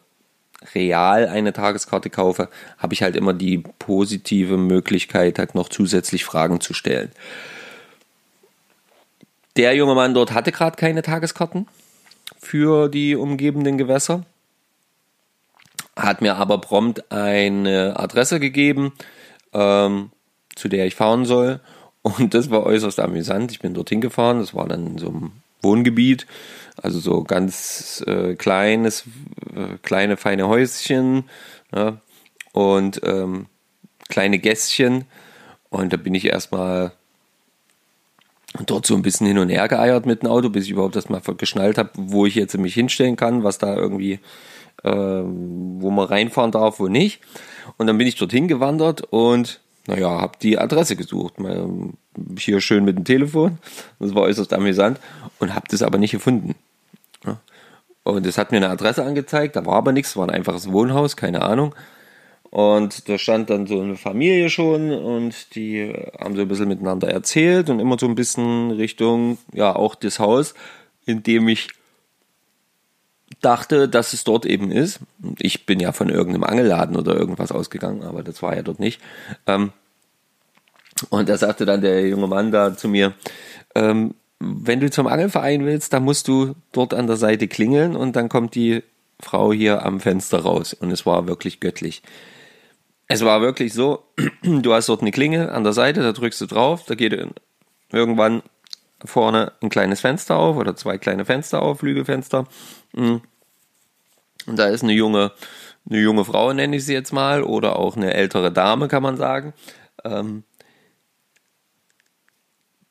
real 0.74 1.28
eine 1.28 1.54
Tageskarte 1.54 2.10
kaufe, 2.10 2.50
habe 2.76 2.92
ich 2.92 3.02
halt 3.02 3.16
immer 3.16 3.32
die 3.32 3.58
positive 3.78 4.58
Möglichkeit, 4.58 5.38
halt 5.38 5.54
noch 5.54 5.70
zusätzlich 5.70 6.24
Fragen 6.26 6.60
zu 6.60 6.74
stellen. 6.74 7.10
Der 9.60 9.74
junge 9.74 9.94
Mann 9.94 10.14
dort 10.14 10.32
hatte 10.32 10.52
gerade 10.52 10.78
keine 10.78 11.02
Tageskarten 11.02 11.68
für 12.38 12.88
die 12.88 13.14
umgebenden 13.14 13.76
Gewässer, 13.76 14.24
hat 15.94 16.22
mir 16.22 16.36
aber 16.36 16.62
prompt 16.62 17.12
eine 17.12 17.92
Adresse 17.98 18.40
gegeben, 18.40 18.94
ähm, 19.52 20.12
zu 20.56 20.68
der 20.68 20.86
ich 20.86 20.94
fahren 20.94 21.26
soll. 21.26 21.60
Und 22.00 22.32
das 22.32 22.48
war 22.48 22.64
äußerst 22.64 23.00
amüsant. 23.00 23.52
Ich 23.52 23.60
bin 23.60 23.74
dorthin 23.74 24.00
gefahren, 24.00 24.38
das 24.38 24.54
war 24.54 24.66
dann 24.66 24.86
in 24.86 24.96
so 24.96 25.08
einem 25.08 25.32
Wohngebiet, 25.60 26.26
also 26.80 26.98
so 26.98 27.22
ganz 27.22 28.02
äh, 28.06 28.36
kleines, 28.36 29.04
äh, 29.54 29.76
kleine, 29.82 30.16
feine 30.16 30.48
Häuschen 30.48 31.24
ja, 31.76 32.00
und 32.52 33.02
ähm, 33.04 33.44
kleine 34.08 34.38
Gässchen. 34.38 35.04
Und 35.68 35.92
da 35.92 35.98
bin 35.98 36.14
ich 36.14 36.24
erstmal 36.24 36.92
dort 38.66 38.86
so 38.86 38.94
ein 38.94 39.02
bisschen 39.02 39.26
hin 39.26 39.38
und 39.38 39.48
her 39.48 39.68
geeiert 39.68 40.06
mit 40.06 40.22
dem 40.22 40.30
Auto, 40.30 40.48
bis 40.48 40.64
ich 40.64 40.70
überhaupt 40.70 40.96
erstmal 40.96 41.20
geschnallt 41.20 41.78
habe, 41.78 41.90
wo 41.94 42.26
ich 42.26 42.34
jetzt 42.34 42.56
mich 42.58 42.74
hinstellen 42.74 43.16
kann, 43.16 43.44
was 43.44 43.58
da 43.58 43.76
irgendwie, 43.76 44.14
äh, 44.82 44.90
wo 44.90 45.90
man 45.90 46.06
reinfahren 46.06 46.50
darf, 46.50 46.80
wo 46.80 46.88
nicht. 46.88 47.20
Und 47.76 47.86
dann 47.86 47.98
bin 47.98 48.06
ich 48.06 48.16
dorthin 48.16 48.48
gewandert 48.48 49.02
und 49.10 49.60
naja, 49.86 50.20
habe 50.20 50.38
die 50.42 50.58
Adresse 50.58 50.96
gesucht. 50.96 51.34
Hier 52.38 52.60
schön 52.60 52.84
mit 52.84 52.96
dem 52.96 53.04
Telefon. 53.04 53.58
Das 53.98 54.14
war 54.14 54.22
äußerst 54.22 54.52
amüsant 54.52 55.00
und 55.38 55.54
habe 55.54 55.66
das 55.70 55.82
aber 55.82 55.98
nicht 55.98 56.12
gefunden. 56.12 56.54
Und 58.02 58.26
es 58.26 58.38
hat 58.38 58.50
mir 58.50 58.58
eine 58.58 58.70
Adresse 58.70 59.04
angezeigt, 59.04 59.56
da 59.56 59.66
war 59.66 59.76
aber 59.76 59.92
nichts, 59.92 60.16
war 60.16 60.26
ein 60.26 60.34
einfaches 60.34 60.72
Wohnhaus, 60.72 61.16
keine 61.16 61.42
Ahnung. 61.42 61.74
Und 62.50 63.08
da 63.08 63.16
stand 63.16 63.48
dann 63.48 63.66
so 63.68 63.80
eine 63.80 63.96
Familie 63.96 64.50
schon 64.50 64.90
und 64.90 65.54
die 65.54 65.92
haben 66.18 66.34
so 66.34 66.42
ein 66.42 66.48
bisschen 66.48 66.68
miteinander 66.68 67.08
erzählt 67.08 67.70
und 67.70 67.78
immer 67.78 67.96
so 67.98 68.06
ein 68.06 68.16
bisschen 68.16 68.72
Richtung, 68.72 69.38
ja, 69.52 69.74
auch 69.74 69.94
das 69.94 70.18
Haus, 70.18 70.54
in 71.06 71.22
dem 71.22 71.46
ich 71.46 71.68
dachte, 73.40 73.88
dass 73.88 74.12
es 74.12 74.24
dort 74.24 74.46
eben 74.46 74.72
ist. 74.72 74.98
Ich 75.38 75.64
bin 75.64 75.78
ja 75.78 75.92
von 75.92 76.08
irgendeinem 76.08 76.44
Angelladen 76.44 76.96
oder 76.96 77.14
irgendwas 77.14 77.52
ausgegangen, 77.52 78.02
aber 78.02 78.24
das 78.24 78.42
war 78.42 78.56
ja 78.56 78.62
dort 78.62 78.80
nicht. 78.80 79.00
Ähm, 79.46 79.72
und 81.08 81.28
da 81.28 81.38
sagte 81.38 81.64
dann 81.64 81.80
der 81.80 82.06
junge 82.08 82.26
Mann 82.26 82.50
da 82.50 82.76
zu 82.76 82.88
mir, 82.88 83.14
ähm, 83.76 84.14
wenn 84.40 84.80
du 84.80 84.90
zum 84.90 85.06
Angelverein 85.06 85.64
willst, 85.64 85.92
dann 85.92 86.02
musst 86.02 86.26
du 86.26 86.54
dort 86.72 86.94
an 86.94 87.06
der 87.06 87.16
Seite 87.16 87.46
klingeln 87.46 87.94
und 87.94 88.16
dann 88.16 88.28
kommt 88.28 88.54
die 88.54 88.82
Frau 89.20 89.52
hier 89.52 89.84
am 89.84 90.00
Fenster 90.00 90.40
raus. 90.40 90.72
Und 90.72 90.90
es 90.90 91.06
war 91.06 91.26
wirklich 91.28 91.60
göttlich. 91.60 92.02
Es 93.12 93.24
war 93.24 93.40
wirklich 93.40 93.72
so, 93.74 94.04
du 94.44 94.72
hast 94.72 94.88
dort 94.88 95.00
eine 95.00 95.10
Klinge 95.10 95.50
an 95.50 95.64
der 95.64 95.72
Seite, 95.72 96.00
da 96.00 96.12
drückst 96.12 96.42
du 96.42 96.46
drauf, 96.46 96.84
da 96.86 96.94
geht 96.94 97.12
irgendwann 97.90 98.44
vorne 99.04 99.50
ein 99.60 99.68
kleines 99.68 100.00
Fenster 100.00 100.36
auf 100.36 100.56
oder 100.56 100.76
zwei 100.76 100.96
kleine 100.96 101.24
Fenster 101.24 101.60
auf, 101.60 101.80
Flügelfenster. 101.80 102.46
Mm. 102.92 103.16
Und 104.46 104.56
da 104.56 104.68
ist 104.68 104.84
eine 104.84 104.92
junge, 104.92 105.32
eine 105.88 105.98
junge 105.98 106.24
Frau, 106.24 106.52
nenne 106.52 106.76
ich 106.76 106.84
sie 106.84 106.92
jetzt 106.92 107.12
mal, 107.12 107.42
oder 107.42 107.80
auch 107.80 107.96
eine 107.96 108.14
ältere 108.14 108.52
Dame, 108.52 108.86
kann 108.86 109.02
man 109.02 109.16
sagen. 109.16 109.54
Ähm, 110.04 110.44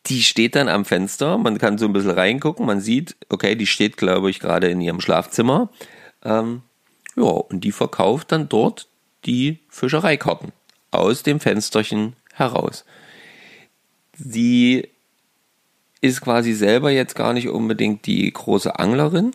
die 0.07 0.21
steht 0.21 0.55
dann 0.55 0.67
am 0.67 0.83
Fenster, 0.83 1.37
man 1.37 1.59
kann 1.59 1.77
so 1.77 1.85
ein 1.85 1.93
bisschen 1.93 2.11
reingucken, 2.11 2.65
man 2.65 2.81
sieht, 2.81 3.15
okay, 3.29 3.55
die 3.55 3.67
steht, 3.67 3.95
glaube 3.95 4.29
ich, 4.29 4.41
gerade 4.41 4.67
in 4.67 4.81
ihrem 4.81 4.99
Schlafzimmer. 4.99 5.69
Ähm, 6.25 6.63
ja, 7.15 7.23
und 7.23 7.61
die 7.61 7.71
verkauft 7.71 8.33
dann 8.33 8.49
dort 8.49 8.88
die 9.25 9.59
Fischereikarten 9.69 10.51
aus 10.91 11.23
dem 11.23 11.39
Fensterchen 11.39 12.15
heraus. 12.33 12.85
Sie 14.13 14.87
ist 16.01 16.21
quasi 16.21 16.53
selber 16.53 16.91
jetzt 16.91 17.15
gar 17.15 17.33
nicht 17.33 17.49
unbedingt 17.49 18.05
die 18.05 18.31
große 18.31 18.79
Anglerin, 18.79 19.31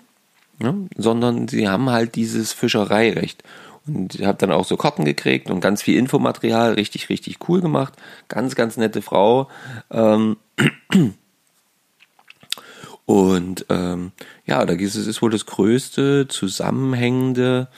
ne, 0.59 0.89
sondern 0.97 1.49
sie 1.49 1.69
haben 1.69 1.91
halt 1.91 2.15
dieses 2.15 2.53
Fischereirecht. 2.53 3.43
Und 3.87 4.15
ich 4.15 4.25
habe 4.25 4.39
dann 4.39 4.53
auch 4.53 4.65
so 4.65 4.79
Karten 4.79 5.05
gekriegt 5.05 5.51
und 5.51 5.61
ganz 5.61 5.83
viel 5.83 5.99
Infomaterial, 5.99 6.73
richtig, 6.73 7.11
richtig 7.11 7.49
cool 7.49 7.61
gemacht. 7.61 7.95
Ganz, 8.29 8.55
ganz 8.55 8.79
nette 8.79 9.03
Frau. 9.03 9.51
Ähm, 9.91 10.39
und 13.05 13.67
ähm, 13.69 14.13
ja, 14.47 14.65
da 14.65 14.73
ist 14.73 14.95
es 14.95 15.07
ist 15.07 15.21
wohl 15.21 15.31
das 15.31 15.45
größte 15.45 16.29
zusammenhängende 16.29 17.69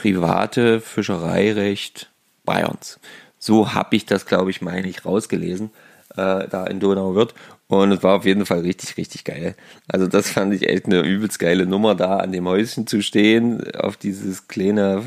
private 0.00 0.80
Fischereirecht 0.80 2.10
Bayerns. 2.44 2.98
So 3.38 3.74
habe 3.74 3.96
ich 3.96 4.06
das, 4.06 4.24
glaube 4.24 4.50
ich, 4.50 4.62
meine 4.62 4.88
ich, 4.88 5.04
rausgelesen, 5.04 5.70
äh, 6.16 6.48
da 6.48 6.66
in 6.66 6.80
Donauwörth. 6.80 7.34
Und 7.68 7.92
es 7.92 8.02
war 8.02 8.16
auf 8.16 8.24
jeden 8.24 8.46
Fall 8.46 8.60
richtig, 8.60 8.96
richtig 8.96 9.24
geil. 9.24 9.54
Also 9.88 10.06
das 10.06 10.30
fand 10.30 10.54
ich 10.54 10.68
echt 10.68 10.86
eine 10.86 11.02
übelst 11.02 11.38
geile 11.38 11.66
Nummer, 11.66 11.94
da 11.94 12.16
an 12.16 12.32
dem 12.32 12.48
Häuschen 12.48 12.86
zu 12.86 13.02
stehen, 13.02 13.74
auf 13.76 13.98
dieses 13.98 14.48
kleine 14.48 15.04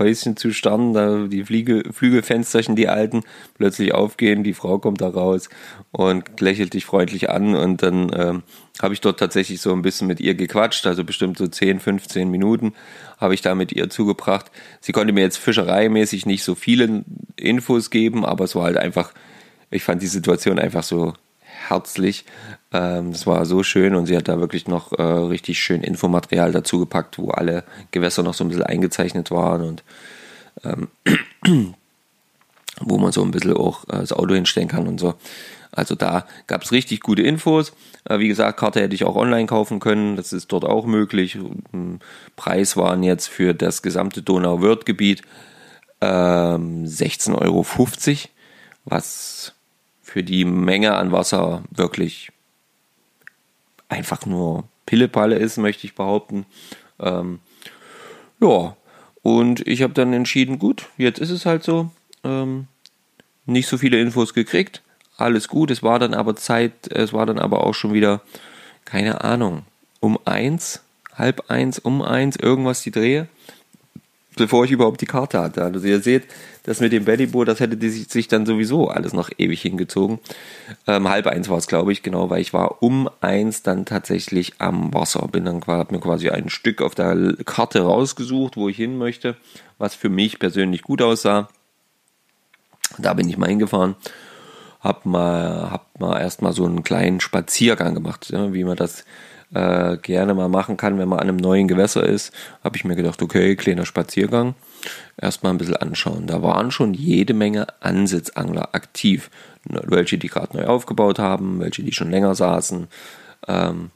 Häuschen 0.00 0.36
zu 0.36 0.52
starren, 0.52 0.92
da 0.92 1.26
die 1.28 1.44
Fliege, 1.44 1.84
Flügelfensterchen, 1.92 2.74
die 2.74 2.88
alten, 2.88 3.22
plötzlich 3.56 3.94
aufgehen, 3.94 4.42
die 4.42 4.54
Frau 4.54 4.78
kommt 4.78 5.00
da 5.00 5.08
raus 5.08 5.48
und 5.92 6.40
lächelt 6.40 6.74
dich 6.74 6.84
freundlich 6.84 7.30
an 7.30 7.54
und 7.54 7.82
dann 7.84 8.10
ähm, 8.12 8.42
habe 8.82 8.94
ich 8.94 9.00
dort 9.00 9.20
tatsächlich 9.20 9.60
so 9.60 9.72
ein 9.72 9.82
bisschen 9.82 10.08
mit 10.08 10.18
ihr 10.18 10.34
gequatscht, 10.34 10.86
also 10.86 11.04
bestimmt 11.04 11.38
so 11.38 11.46
10, 11.46 11.78
15 11.78 12.28
Minuten 12.28 12.72
habe 13.18 13.34
ich 13.34 13.42
da 13.42 13.54
mit 13.54 13.70
ihr 13.70 13.90
zugebracht. 13.90 14.50
Sie 14.80 14.92
konnte 14.92 15.12
mir 15.12 15.20
jetzt 15.20 15.36
fischereimäßig 15.36 16.26
nicht 16.26 16.42
so 16.42 16.54
viele 16.56 17.04
Infos 17.36 17.90
geben, 17.90 18.24
aber 18.24 18.44
es 18.44 18.56
war 18.56 18.64
halt 18.64 18.78
einfach 18.78 19.12
ich 19.70 19.84
fand 19.84 20.02
die 20.02 20.08
Situation 20.08 20.58
einfach 20.58 20.82
so 20.82 21.14
herzlich. 21.38 22.24
Ähm, 22.72 23.12
das 23.12 23.26
war 23.26 23.44
so 23.46 23.62
schön 23.62 23.94
und 23.94 24.06
sie 24.06 24.16
hat 24.16 24.28
da 24.28 24.38
wirklich 24.38 24.68
noch 24.68 24.92
äh, 24.92 25.02
richtig 25.02 25.58
schön 25.58 25.82
Infomaterial 25.82 26.52
dazu 26.52 26.78
gepackt, 26.78 27.18
wo 27.18 27.30
alle 27.30 27.64
Gewässer 27.90 28.22
noch 28.22 28.34
so 28.34 28.44
ein 28.44 28.48
bisschen 28.48 28.64
eingezeichnet 28.64 29.30
waren 29.30 29.62
und 29.62 29.82
ähm, 30.64 30.88
wo 32.80 32.98
man 32.98 33.12
so 33.12 33.22
ein 33.22 33.30
bisschen 33.30 33.56
auch 33.56 33.84
äh, 33.84 33.98
das 33.98 34.12
Auto 34.12 34.34
hinstellen 34.34 34.68
kann 34.68 34.86
und 34.86 34.98
so. 34.98 35.14
Also 35.72 35.94
da 35.94 36.26
gab 36.46 36.62
es 36.62 36.72
richtig 36.72 37.00
gute 37.00 37.22
Infos. 37.22 37.72
Äh, 38.04 38.18
wie 38.18 38.28
gesagt, 38.28 38.58
Karte 38.58 38.80
hätte 38.80 38.94
ich 38.94 39.04
auch 39.04 39.16
online 39.16 39.46
kaufen 39.46 39.80
können. 39.80 40.16
Das 40.16 40.32
ist 40.32 40.52
dort 40.52 40.64
auch 40.64 40.86
möglich. 40.86 41.38
Preis 42.36 42.76
waren 42.76 43.02
jetzt 43.02 43.28
für 43.28 43.54
das 43.54 43.82
gesamte 43.82 44.22
Donau-Wörth-Gebiet 44.22 45.22
ähm, 46.00 46.84
16,50 46.84 47.34
Euro, 47.40 47.66
was 48.84 49.54
für 50.02 50.22
die 50.22 50.44
Menge 50.44 50.94
an 50.94 51.12
Wasser 51.12 51.62
wirklich 51.70 52.32
einfach 53.90 54.24
nur 54.24 54.64
Pillepalle 54.86 55.36
ist, 55.36 55.58
möchte 55.58 55.86
ich 55.86 55.94
behaupten. 55.94 56.46
Ähm, 56.98 57.40
ja, 58.40 58.74
und 59.22 59.66
ich 59.68 59.82
habe 59.82 59.92
dann 59.92 60.14
entschieden, 60.14 60.58
gut, 60.58 60.86
jetzt 60.96 61.18
ist 61.18 61.30
es 61.30 61.44
halt 61.44 61.62
so. 61.62 61.90
Ähm, 62.24 62.68
nicht 63.44 63.68
so 63.68 63.76
viele 63.76 64.00
Infos 64.00 64.32
gekriegt 64.32 64.82
alles 65.20 65.48
gut. 65.48 65.70
Es 65.70 65.82
war 65.82 65.98
dann 65.98 66.14
aber 66.14 66.36
Zeit, 66.36 66.90
es 66.90 67.12
war 67.12 67.26
dann 67.26 67.38
aber 67.38 67.64
auch 67.64 67.74
schon 67.74 67.92
wieder, 67.92 68.22
keine 68.84 69.22
Ahnung, 69.22 69.64
um 70.00 70.18
eins, 70.24 70.82
halb 71.14 71.50
eins, 71.50 71.78
um 71.78 72.02
eins, 72.02 72.36
irgendwas 72.36 72.82
die 72.82 72.90
Drehe, 72.90 73.28
bevor 74.36 74.64
ich 74.64 74.70
überhaupt 74.70 75.00
die 75.00 75.06
Karte 75.06 75.40
hatte. 75.40 75.62
Also 75.62 75.86
ihr 75.86 76.00
seht, 76.00 76.24
das 76.64 76.80
mit 76.80 76.92
dem 76.92 77.04
Bellyboot, 77.04 77.48
das 77.48 77.60
hätte 77.60 77.90
sich 77.90 78.28
dann 78.28 78.46
sowieso 78.46 78.88
alles 78.88 79.12
noch 79.12 79.30
ewig 79.38 79.62
hingezogen. 79.62 80.18
Ähm, 80.86 81.08
halb 81.08 81.26
eins 81.26 81.48
war 81.48 81.58
es, 81.58 81.66
glaube 81.66 81.92
ich, 81.92 82.02
genau, 82.02 82.30
weil 82.30 82.40
ich 82.40 82.52
war 82.52 82.82
um 82.82 83.08
eins 83.20 83.62
dann 83.62 83.86
tatsächlich 83.86 84.54
am 84.58 84.92
Wasser. 84.94 85.26
Bin 85.28 85.44
dann 85.44 85.62
habe 85.66 85.94
mir 85.94 86.00
quasi 86.00 86.30
ein 86.30 86.48
Stück 86.48 86.82
auf 86.82 86.94
der 86.94 87.34
Karte 87.44 87.82
rausgesucht, 87.82 88.56
wo 88.56 88.68
ich 88.68 88.76
hin 88.76 88.98
möchte, 88.98 89.36
was 89.78 89.94
für 89.94 90.08
mich 90.08 90.38
persönlich 90.38 90.82
gut 90.82 91.02
aussah. 91.02 91.48
Da 92.98 93.14
bin 93.14 93.28
ich 93.28 93.38
mal 93.38 93.48
hingefahren 93.48 93.96
hab 94.80 95.04
mal, 95.04 95.70
hab 95.70 96.00
mal 96.00 96.18
erstmal 96.20 96.52
so 96.52 96.64
einen 96.64 96.82
kleinen 96.82 97.20
Spaziergang 97.20 97.94
gemacht, 97.94 98.30
ja, 98.30 98.52
wie 98.52 98.64
man 98.64 98.76
das 98.76 99.04
äh, 99.54 99.96
gerne 99.96 100.34
mal 100.34 100.48
machen 100.48 100.76
kann, 100.76 100.98
wenn 100.98 101.08
man 101.08 101.18
an 101.18 101.28
einem 101.28 101.36
neuen 101.36 101.68
Gewässer 101.68 102.04
ist. 102.04 102.32
Habe 102.62 102.76
ich 102.76 102.84
mir 102.84 102.96
gedacht, 102.96 103.22
okay, 103.22 103.56
kleiner 103.56 103.86
Spaziergang, 103.86 104.54
erstmal 105.16 105.52
ein 105.52 105.58
bisschen 105.58 105.76
anschauen. 105.76 106.26
Da 106.26 106.42
waren 106.42 106.70
schon 106.70 106.94
jede 106.94 107.34
Menge 107.34 107.66
Ansitzangler 107.80 108.74
aktiv. 108.74 109.30
Welche, 109.64 110.18
die 110.18 110.28
gerade 110.28 110.56
neu 110.56 110.66
aufgebaut 110.66 111.18
haben, 111.18 111.60
welche, 111.60 111.82
die 111.82 111.92
schon 111.92 112.10
länger 112.10 112.34
saßen. 112.34 112.88
Ähm, 113.48 113.90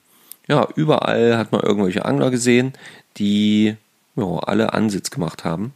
ja, 0.47 0.69
überall 0.77 1.39
hat 1.39 1.53
man 1.53 1.63
irgendwelche 1.63 2.05
Angler 2.05 2.31
gesehen, 2.31 2.75
die 3.17 3.77
ja, 4.17 4.39
alle 4.41 4.75
Ansitz 4.75 5.11
gemacht 5.11 5.45
haben. 5.45 5.73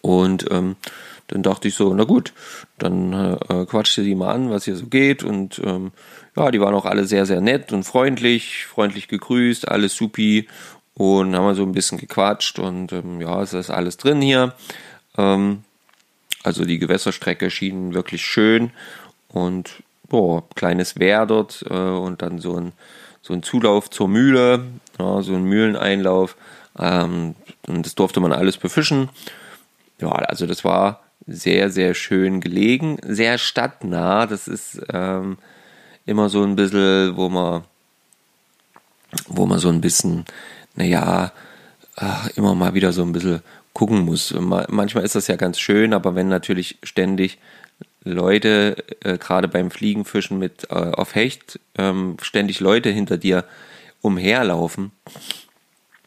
Und 0.00 0.50
ähm, 0.50 0.76
dann 1.28 1.42
dachte 1.42 1.68
ich 1.68 1.74
so, 1.74 1.92
na 1.94 2.04
gut, 2.04 2.32
dann 2.78 3.12
äh, 3.12 3.66
quatschte 3.66 4.02
die 4.02 4.14
mal 4.14 4.32
an, 4.32 4.50
was 4.50 4.64
hier 4.64 4.76
so 4.76 4.86
geht. 4.86 5.22
Und 5.22 5.60
ähm, 5.64 5.92
ja, 6.38 6.52
die 6.52 6.60
waren 6.60 6.74
auch 6.74 6.84
alle 6.84 7.04
sehr, 7.04 7.26
sehr 7.26 7.40
nett 7.40 7.72
und 7.72 7.82
freundlich, 7.82 8.66
freundlich 8.66 9.08
gegrüßt, 9.08 9.66
alles 9.68 9.94
supi. 9.94 10.46
Und 10.94 11.34
haben 11.34 11.46
wir 11.46 11.54
so 11.54 11.62
ein 11.62 11.72
bisschen 11.72 11.98
gequatscht 11.98 12.58
und 12.58 12.92
ähm, 12.92 13.20
ja, 13.20 13.40
es 13.42 13.52
ist 13.52 13.70
alles 13.70 13.96
drin 13.98 14.20
hier. 14.20 14.54
Ähm, 15.16 15.62
also 16.42 16.64
die 16.64 16.78
Gewässerstrecke 16.78 17.50
schien 17.50 17.94
wirklich 17.94 18.24
schön 18.24 18.70
und 19.28 19.82
boah, 20.08 20.42
kleines 20.56 20.98
Wehr 20.98 21.26
dort 21.26 21.64
äh, 21.70 21.74
und 21.74 22.22
dann 22.22 22.40
so 22.40 22.56
ein, 22.56 22.72
so 23.22 23.32
ein 23.32 23.42
Zulauf 23.42 23.90
zur 23.90 24.08
Mühle, 24.08 24.64
ja, 24.98 25.22
so 25.22 25.34
ein 25.34 25.44
Mühleneinlauf. 25.44 26.36
Ähm, 26.78 27.36
und 27.66 27.86
das 27.86 27.94
durfte 27.94 28.18
man 28.20 28.32
alles 28.32 28.56
befischen. 28.56 29.08
Ja, 30.00 30.10
also 30.10 30.46
das 30.46 30.64
war 30.64 31.02
sehr, 31.26 31.70
sehr 31.70 31.94
schön 31.94 32.40
gelegen, 32.40 32.98
sehr 33.02 33.38
stadtnah. 33.38 34.26
Das 34.26 34.48
ist 34.48 34.80
ähm, 34.92 35.38
immer 36.08 36.28
so 36.28 36.42
ein 36.42 36.56
bisschen, 36.56 37.16
wo 37.16 37.28
man, 37.28 37.64
wo 39.28 39.46
man 39.46 39.58
so 39.58 39.68
ein 39.68 39.80
bisschen, 39.80 40.24
naja, 40.74 41.32
ach, 41.96 42.28
immer 42.36 42.54
mal 42.54 42.74
wieder 42.74 42.92
so 42.92 43.02
ein 43.02 43.12
bisschen 43.12 43.42
gucken 43.74 44.00
muss. 44.00 44.34
Manchmal 44.38 45.04
ist 45.04 45.14
das 45.14 45.28
ja 45.28 45.36
ganz 45.36 45.58
schön, 45.60 45.92
aber 45.92 46.14
wenn 46.14 46.28
natürlich 46.28 46.78
ständig 46.82 47.38
Leute, 48.04 48.76
äh, 49.04 49.18
gerade 49.18 49.48
beim 49.48 49.70
Fliegenfischen 49.70 50.38
mit 50.38 50.64
äh, 50.70 50.74
auf 50.74 51.14
Hecht, 51.14 51.60
ähm, 51.76 52.16
ständig 52.22 52.60
Leute 52.60 52.90
hinter 52.90 53.18
dir 53.18 53.44
umherlaufen, 54.00 54.92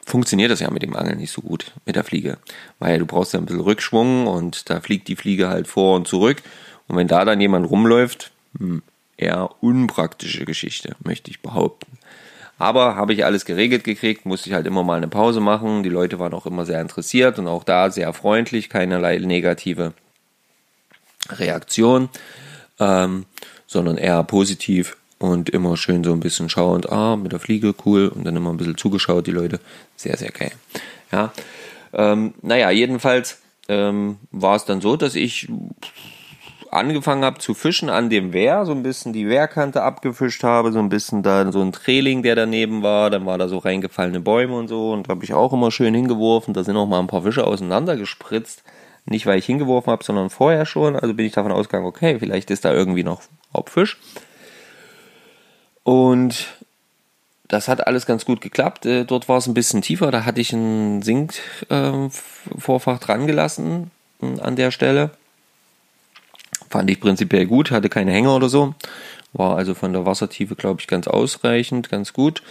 funktioniert 0.05 0.51
das 0.51 0.61
ja 0.61 0.71
mit 0.71 0.81
dem 0.81 0.95
Angeln 0.95 1.19
nicht 1.19 1.31
so 1.31 1.41
gut 1.41 1.73
mit 1.85 1.95
der 1.95 2.03
Fliege, 2.03 2.39
weil 2.79 2.99
du 2.99 3.05
brauchst 3.05 3.33
ja 3.33 3.39
ein 3.39 3.45
bisschen 3.45 3.61
Rückschwung 3.61 4.27
und 4.27 4.69
da 4.69 4.81
fliegt 4.81 5.07
die 5.07 5.15
Fliege 5.15 5.47
halt 5.47 5.67
vor 5.67 5.95
und 5.95 6.07
zurück 6.07 6.41
und 6.87 6.97
wenn 6.97 7.07
da 7.07 7.23
dann 7.23 7.39
jemand 7.39 7.69
rumläuft, 7.69 8.31
hm, 8.57 8.81
eher 9.21 9.49
unpraktische 9.61 10.45
Geschichte, 10.45 10.95
möchte 11.03 11.29
ich 11.31 11.41
behaupten. 11.41 11.97
Aber 12.57 12.95
habe 12.95 13.13
ich 13.13 13.25
alles 13.25 13.45
geregelt 13.45 13.83
gekriegt, 13.83 14.25
musste 14.25 14.49
ich 14.49 14.55
halt 14.55 14.67
immer 14.67 14.83
mal 14.83 14.97
eine 14.97 15.07
Pause 15.07 15.39
machen. 15.39 15.81
Die 15.81 15.89
Leute 15.89 16.19
waren 16.19 16.33
auch 16.33 16.45
immer 16.45 16.65
sehr 16.65 16.79
interessiert 16.79 17.39
und 17.39 17.47
auch 17.47 17.63
da 17.63 17.89
sehr 17.89 18.13
freundlich, 18.13 18.69
keinerlei 18.69 19.17
negative 19.17 19.93
Reaktion, 21.29 22.09
ähm, 22.79 23.25
sondern 23.65 23.97
eher 23.97 24.23
positiv 24.23 24.95
und 25.17 25.49
immer 25.49 25.77
schön 25.77 26.03
so 26.03 26.13
ein 26.13 26.19
bisschen 26.19 26.49
schauend, 26.49 26.91
ah, 26.91 27.15
mit 27.15 27.31
der 27.31 27.39
Fliege, 27.39 27.73
cool, 27.85 28.07
und 28.07 28.25
dann 28.25 28.35
immer 28.35 28.51
ein 28.51 28.57
bisschen 28.57 28.77
zugeschaut, 28.77 29.27
die 29.27 29.31
Leute, 29.31 29.59
sehr, 29.95 30.17
sehr 30.17 30.31
geil. 30.31 30.51
Ja, 31.11 31.31
ähm, 31.93 32.33
naja, 32.41 32.71
jedenfalls 32.71 33.39
ähm, 33.67 34.17
war 34.31 34.55
es 34.55 34.65
dann 34.65 34.81
so, 34.81 34.97
dass 34.97 35.15
ich 35.15 35.47
angefangen 36.71 37.25
habe 37.25 37.39
zu 37.39 37.53
fischen 37.53 37.89
an 37.89 38.09
dem 38.09 38.33
Wehr, 38.33 38.65
so 38.65 38.71
ein 38.71 38.81
bisschen 38.81 39.13
die 39.13 39.27
Wehrkante 39.27 39.83
abgefischt 39.83 40.43
habe, 40.43 40.71
so 40.71 40.79
ein 40.79 40.89
bisschen 40.89 41.21
da 41.21 41.51
so 41.51 41.61
ein 41.61 41.71
Trailing, 41.73 42.23
der 42.23 42.35
daneben 42.35 42.81
war, 42.81 43.09
dann 43.09 43.25
war 43.25 43.37
da 43.37 43.47
so 43.47 43.57
reingefallene 43.57 44.21
Bäume 44.21 44.55
und 44.55 44.67
so 44.67 44.91
und 44.91 45.09
habe 45.09 45.23
ich 45.23 45.33
auch 45.33 45.53
immer 45.53 45.71
schön 45.71 45.93
hingeworfen, 45.93 46.53
da 46.53 46.63
sind 46.63 46.77
auch 46.77 46.87
mal 46.87 46.99
ein 46.99 47.07
paar 47.07 47.23
Fische 47.23 47.45
auseinander 47.45 47.97
gespritzt, 47.97 48.63
nicht 49.05 49.25
weil 49.25 49.39
ich 49.39 49.45
hingeworfen 49.45 49.91
habe, 49.91 50.03
sondern 50.03 50.29
vorher 50.29 50.65
schon, 50.65 50.95
also 50.95 51.13
bin 51.13 51.25
ich 51.25 51.33
davon 51.33 51.51
ausgegangen, 51.51 51.87
okay, 51.87 52.19
vielleicht 52.19 52.49
ist 52.51 52.63
da 52.63 52.73
irgendwie 52.73 53.03
noch 53.03 53.21
Hauptfisch. 53.53 53.97
Und 55.83 56.47
das 57.47 57.67
hat 57.67 57.85
alles 57.85 58.05
ganz 58.05 58.23
gut 58.23 58.39
geklappt. 58.39 58.85
Äh, 58.85 59.03
dort 59.03 59.27
war 59.27 59.37
es 59.37 59.47
ein 59.47 59.53
bisschen 59.53 59.81
tiefer, 59.81 60.09
da 60.11 60.25
hatte 60.25 60.39
ich 60.39 60.53
ein 60.53 61.01
Sinkvorfach 61.01 62.99
dran 62.99 63.27
gelassen 63.27 63.91
hm, 64.19 64.39
an 64.39 64.55
der 64.55 64.71
Stelle. 64.71 65.11
Fand 66.71 66.89
ich 66.89 66.99
prinzipiell 66.99 67.45
gut, 67.45 67.69
hatte 67.69 67.89
keine 67.89 68.11
Hänger 68.11 68.35
oder 68.35 68.49
so. 68.49 68.73
War 69.33 69.57
also 69.57 69.75
von 69.75 69.93
der 69.93 70.05
Wassertiefe, 70.05 70.55
glaube 70.55 70.81
ich, 70.81 70.87
ganz 70.87 71.07
ausreichend, 71.07 71.89
ganz 71.89 72.13
gut. 72.13 72.41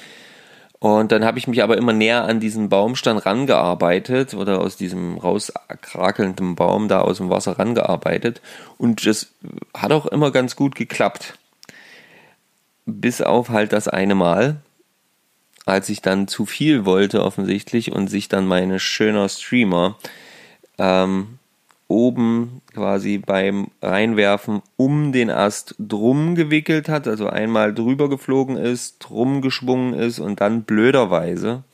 Und 0.78 1.12
dann 1.12 1.24
habe 1.24 1.38
ich 1.38 1.46
mich 1.46 1.62
aber 1.62 1.76
immer 1.76 1.92
näher 1.92 2.24
an 2.24 2.40
diesen 2.40 2.68
Baumstand 2.68 3.26
rangearbeitet 3.26 4.32
oder 4.32 4.60
aus 4.60 4.76
diesem 4.76 5.18
rauskrakelnden 5.18 6.54
Baum 6.54 6.88
da 6.88 7.00
aus 7.00 7.18
dem 7.18 7.28
Wasser 7.28 7.58
rangearbeitet. 7.58 8.40
Und 8.78 9.04
das 9.04 9.32
hat 9.76 9.92
auch 9.92 10.06
immer 10.06 10.30
ganz 10.30 10.56
gut 10.56 10.74
geklappt 10.74 11.34
bis 12.92 13.22
auf 13.22 13.50
halt 13.50 13.72
das 13.72 13.88
eine 13.88 14.14
Mal, 14.14 14.56
als 15.66 15.88
ich 15.88 16.02
dann 16.02 16.28
zu 16.28 16.46
viel 16.46 16.84
wollte 16.84 17.22
offensichtlich 17.22 17.92
und 17.92 18.08
sich 18.08 18.28
dann 18.28 18.46
meine 18.46 18.80
schöner 18.80 19.28
Streamer 19.28 19.96
ähm, 20.78 21.38
oben 21.90 22.62
quasi 22.72 23.18
beim 23.18 23.68
Reinwerfen 23.82 24.62
um 24.76 25.10
den 25.12 25.28
Ast 25.28 25.74
drum 25.78 26.36
gewickelt 26.36 26.88
hat, 26.88 27.08
also 27.08 27.28
einmal 27.28 27.74
drüber 27.74 28.08
geflogen 28.08 28.56
ist, 28.56 28.98
drum 29.00 29.42
geschwungen 29.42 29.94
ist 29.94 30.20
und 30.20 30.40
dann 30.40 30.62
blöderweise 30.62 31.64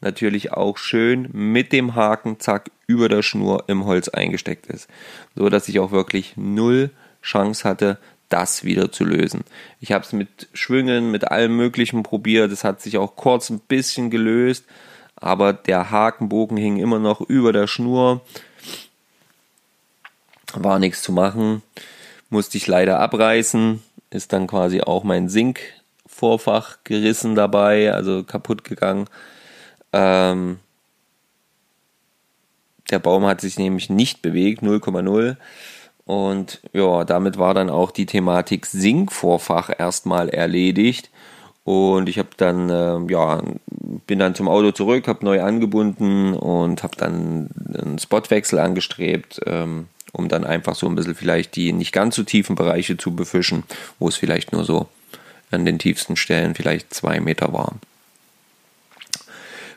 natürlich 0.00 0.52
auch 0.52 0.78
schön 0.78 1.28
mit 1.32 1.72
dem 1.72 1.96
Haken 1.96 2.38
zack 2.38 2.70
über 2.86 3.08
der 3.08 3.22
Schnur 3.22 3.64
im 3.66 3.84
Holz 3.84 4.08
eingesteckt 4.08 4.66
ist, 4.66 4.88
so 5.34 5.48
dass 5.48 5.68
ich 5.68 5.80
auch 5.80 5.90
wirklich 5.90 6.34
null 6.36 6.90
Chance 7.22 7.68
hatte, 7.68 7.98
das 8.28 8.62
wieder 8.62 8.92
zu 8.92 9.04
lösen. 9.04 9.42
Ich 9.80 9.92
habe 9.92 10.04
es 10.04 10.12
mit 10.12 10.48
Schwüngen, 10.52 11.10
mit 11.10 11.30
allem 11.30 11.56
Möglichen 11.56 12.02
probiert. 12.02 12.52
Es 12.52 12.64
hat 12.64 12.80
sich 12.80 12.96
auch 12.98 13.16
kurz 13.16 13.50
ein 13.50 13.60
bisschen 13.60 14.10
gelöst, 14.10 14.66
aber 15.16 15.52
der 15.52 15.90
Hakenbogen 15.90 16.56
hing 16.56 16.76
immer 16.76 16.98
noch 16.98 17.20
über 17.20 17.52
der 17.52 17.66
Schnur. 17.66 18.20
War 20.56 20.78
nichts 20.78 21.02
zu 21.02 21.12
machen. 21.12 21.62
Musste 22.30 22.56
ich 22.56 22.66
leider 22.66 23.00
abreißen. 23.00 23.82
Ist 24.10 24.32
dann 24.32 24.46
quasi 24.46 24.80
auch 24.80 25.04
mein 25.04 25.28
Sinkvorfach 25.28 26.78
gerissen 26.84 27.34
dabei, 27.34 27.92
also 27.92 28.22
kaputt 28.24 28.64
gegangen. 28.64 29.06
Ähm, 29.92 30.58
der 32.90 32.98
Baum 32.98 33.26
hat 33.26 33.40
sich 33.40 33.58
nämlich 33.58 33.90
nicht 33.90 34.22
bewegt, 34.22 34.62
0,0. 34.62 35.36
Und 36.04 36.60
ja, 36.72 37.04
damit 37.04 37.38
war 37.38 37.54
dann 37.54 37.70
auch 37.70 37.90
die 37.90 38.06
Thematik 38.06 38.66
Sinkvorfach 38.66 39.70
erstmal 39.76 40.28
erledigt. 40.28 41.10
Und 41.64 42.10
ich 42.10 42.18
habe 42.18 42.28
dann, 42.36 42.68
äh, 42.68 43.10
ja, 43.10 43.42
bin 44.06 44.18
dann 44.18 44.34
zum 44.34 44.48
Auto 44.48 44.70
zurück, 44.72 45.08
habe 45.08 45.24
neu 45.24 45.42
angebunden 45.42 46.34
und 46.34 46.82
habe 46.82 46.96
dann 46.96 47.48
einen 47.74 47.98
Spotwechsel 47.98 48.58
angestrebt, 48.58 49.40
ähm, 49.46 49.88
um 50.14 50.28
dann 50.28 50.44
einfach 50.44 50.76
so 50.76 50.86
ein 50.86 50.94
bisschen 50.94 51.14
vielleicht 51.14 51.56
die 51.56 51.72
nicht 51.72 51.92
ganz 51.92 52.14
so 52.14 52.22
tiefen 52.22 52.54
Bereiche 52.56 52.96
zu 52.96 53.14
befischen, 53.14 53.64
wo 53.98 54.08
es 54.08 54.16
vielleicht 54.16 54.52
nur 54.52 54.64
so 54.64 54.88
an 55.50 55.66
den 55.66 55.78
tiefsten 55.78 56.16
Stellen 56.16 56.54
vielleicht 56.54 56.94
zwei 56.94 57.20
Meter 57.20 57.52
war. 57.52 57.74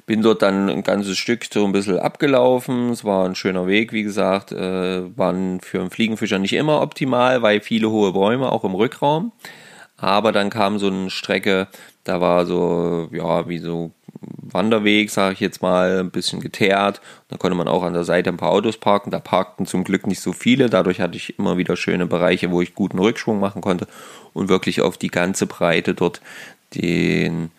Bin 0.05 0.21
dort 0.21 0.41
dann 0.41 0.69
ein 0.69 0.83
ganzes 0.83 1.17
Stück 1.17 1.45
so 1.51 1.65
ein 1.65 1.73
bisschen 1.73 1.99
abgelaufen. 1.99 2.91
Es 2.91 3.03
war 3.03 3.25
ein 3.25 3.35
schöner 3.35 3.67
Weg, 3.67 3.91
wie 3.91 4.03
gesagt. 4.03 4.53
Äh, 4.53 5.17
waren 5.17 5.59
für 5.59 5.81
einen 5.81 5.89
Fliegenfischer 5.89 6.39
nicht 6.39 6.53
immer 6.53 6.81
optimal, 6.81 7.41
weil 7.41 7.59
viele 7.59 7.89
hohe 7.89 8.13
Bäume 8.13 8.49
auch 8.51 8.63
im 8.63 8.73
Rückraum. 8.73 9.33
Aber 9.97 10.31
dann 10.31 10.49
kam 10.49 10.79
so 10.79 10.87
eine 10.87 11.09
Strecke, 11.09 11.67
da 12.07 12.21
war 12.21 12.45
so, 12.45 13.09
ja, 13.11 13.49
wie 13.49 13.57
so 13.57 13.91
Wanderweg, 14.21 15.09
sage 15.09 15.33
ich 15.33 15.39
jetzt 15.41 15.61
mal, 15.61 15.99
ein 15.99 16.09
bisschen 16.11 16.39
geteert. 16.39 17.01
Da 17.27 17.37
konnte 17.37 17.57
man 17.57 17.67
auch 17.67 17.83
an 17.83 17.93
der 17.93 18.05
Seite 18.05 18.29
ein 18.29 18.37
paar 18.37 18.51
Autos 18.51 18.77
parken. 18.77 19.11
Da 19.11 19.19
parkten 19.19 19.65
zum 19.65 19.83
Glück 19.83 20.07
nicht 20.07 20.21
so 20.21 20.31
viele. 20.31 20.69
Dadurch 20.69 21.01
hatte 21.01 21.17
ich 21.17 21.37
immer 21.37 21.57
wieder 21.57 21.75
schöne 21.75 22.05
Bereiche, 22.05 22.49
wo 22.49 22.61
ich 22.61 22.75
guten 22.75 22.99
Rückschwung 22.99 23.39
machen 23.39 23.61
konnte 23.61 23.87
und 24.33 24.47
wirklich 24.47 24.81
auf 24.81 24.97
die 24.97 25.09
ganze 25.09 25.47
Breite 25.47 25.93
dort 25.93 26.21
den 26.75 27.51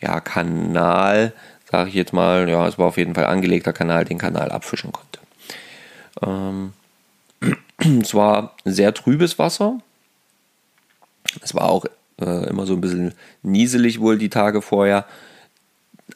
ja, 0.00 0.20
Kanal, 0.20 1.34
sage 1.70 1.90
ich 1.90 1.94
jetzt 1.94 2.14
mal, 2.14 2.48
ja, 2.48 2.66
es 2.66 2.78
war 2.78 2.86
auf 2.86 2.96
jeden 2.96 3.14
Fall 3.14 3.26
angelegter 3.26 3.74
Kanal, 3.74 4.06
den 4.06 4.18
Kanal 4.18 4.50
abfischen 4.50 4.92
konnte. 4.92 5.20
Ähm, 6.22 6.72
es 8.00 8.14
war 8.14 8.54
sehr 8.64 8.94
trübes 8.94 9.38
Wasser, 9.38 9.78
es 11.42 11.54
war 11.54 11.68
auch 11.68 11.84
äh, 12.20 12.48
immer 12.48 12.66
so 12.66 12.74
ein 12.74 12.80
bisschen 12.80 13.14
nieselig 13.42 14.00
wohl 14.00 14.18
die 14.18 14.30
Tage 14.30 14.62
vorher. 14.62 15.06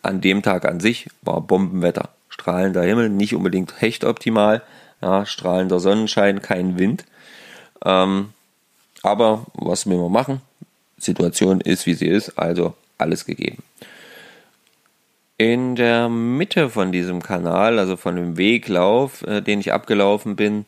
An 0.02 0.20
dem 0.20 0.42
Tag 0.42 0.64
an 0.64 0.80
sich 0.80 1.08
war 1.22 1.40
Bombenwetter. 1.40 2.10
Strahlender 2.28 2.82
Himmel, 2.82 3.08
nicht 3.08 3.34
unbedingt 3.34 3.80
hecht 3.80 4.04
optimal. 4.04 4.62
Ja, 5.00 5.26
strahlender 5.26 5.80
Sonnenschein, 5.80 6.42
kein 6.42 6.78
Wind. 6.78 7.04
Ähm, 7.84 8.30
aber 9.02 9.46
was 9.54 9.86
will 9.86 9.98
man 9.98 10.12
machen? 10.12 10.40
Situation 10.98 11.60
ist, 11.60 11.86
wie 11.86 11.94
sie 11.94 12.08
ist, 12.08 12.38
also 12.38 12.74
alles 12.98 13.24
gegeben. 13.24 13.62
In 15.36 15.74
der 15.76 16.08
Mitte 16.08 16.70
von 16.70 16.92
diesem 16.92 17.22
Kanal, 17.22 17.78
also 17.78 17.96
von 17.96 18.16
dem 18.16 18.36
Weglauf, 18.36 19.22
äh, 19.26 19.40
den 19.40 19.60
ich 19.60 19.72
abgelaufen 19.72 20.36
bin, 20.36 20.64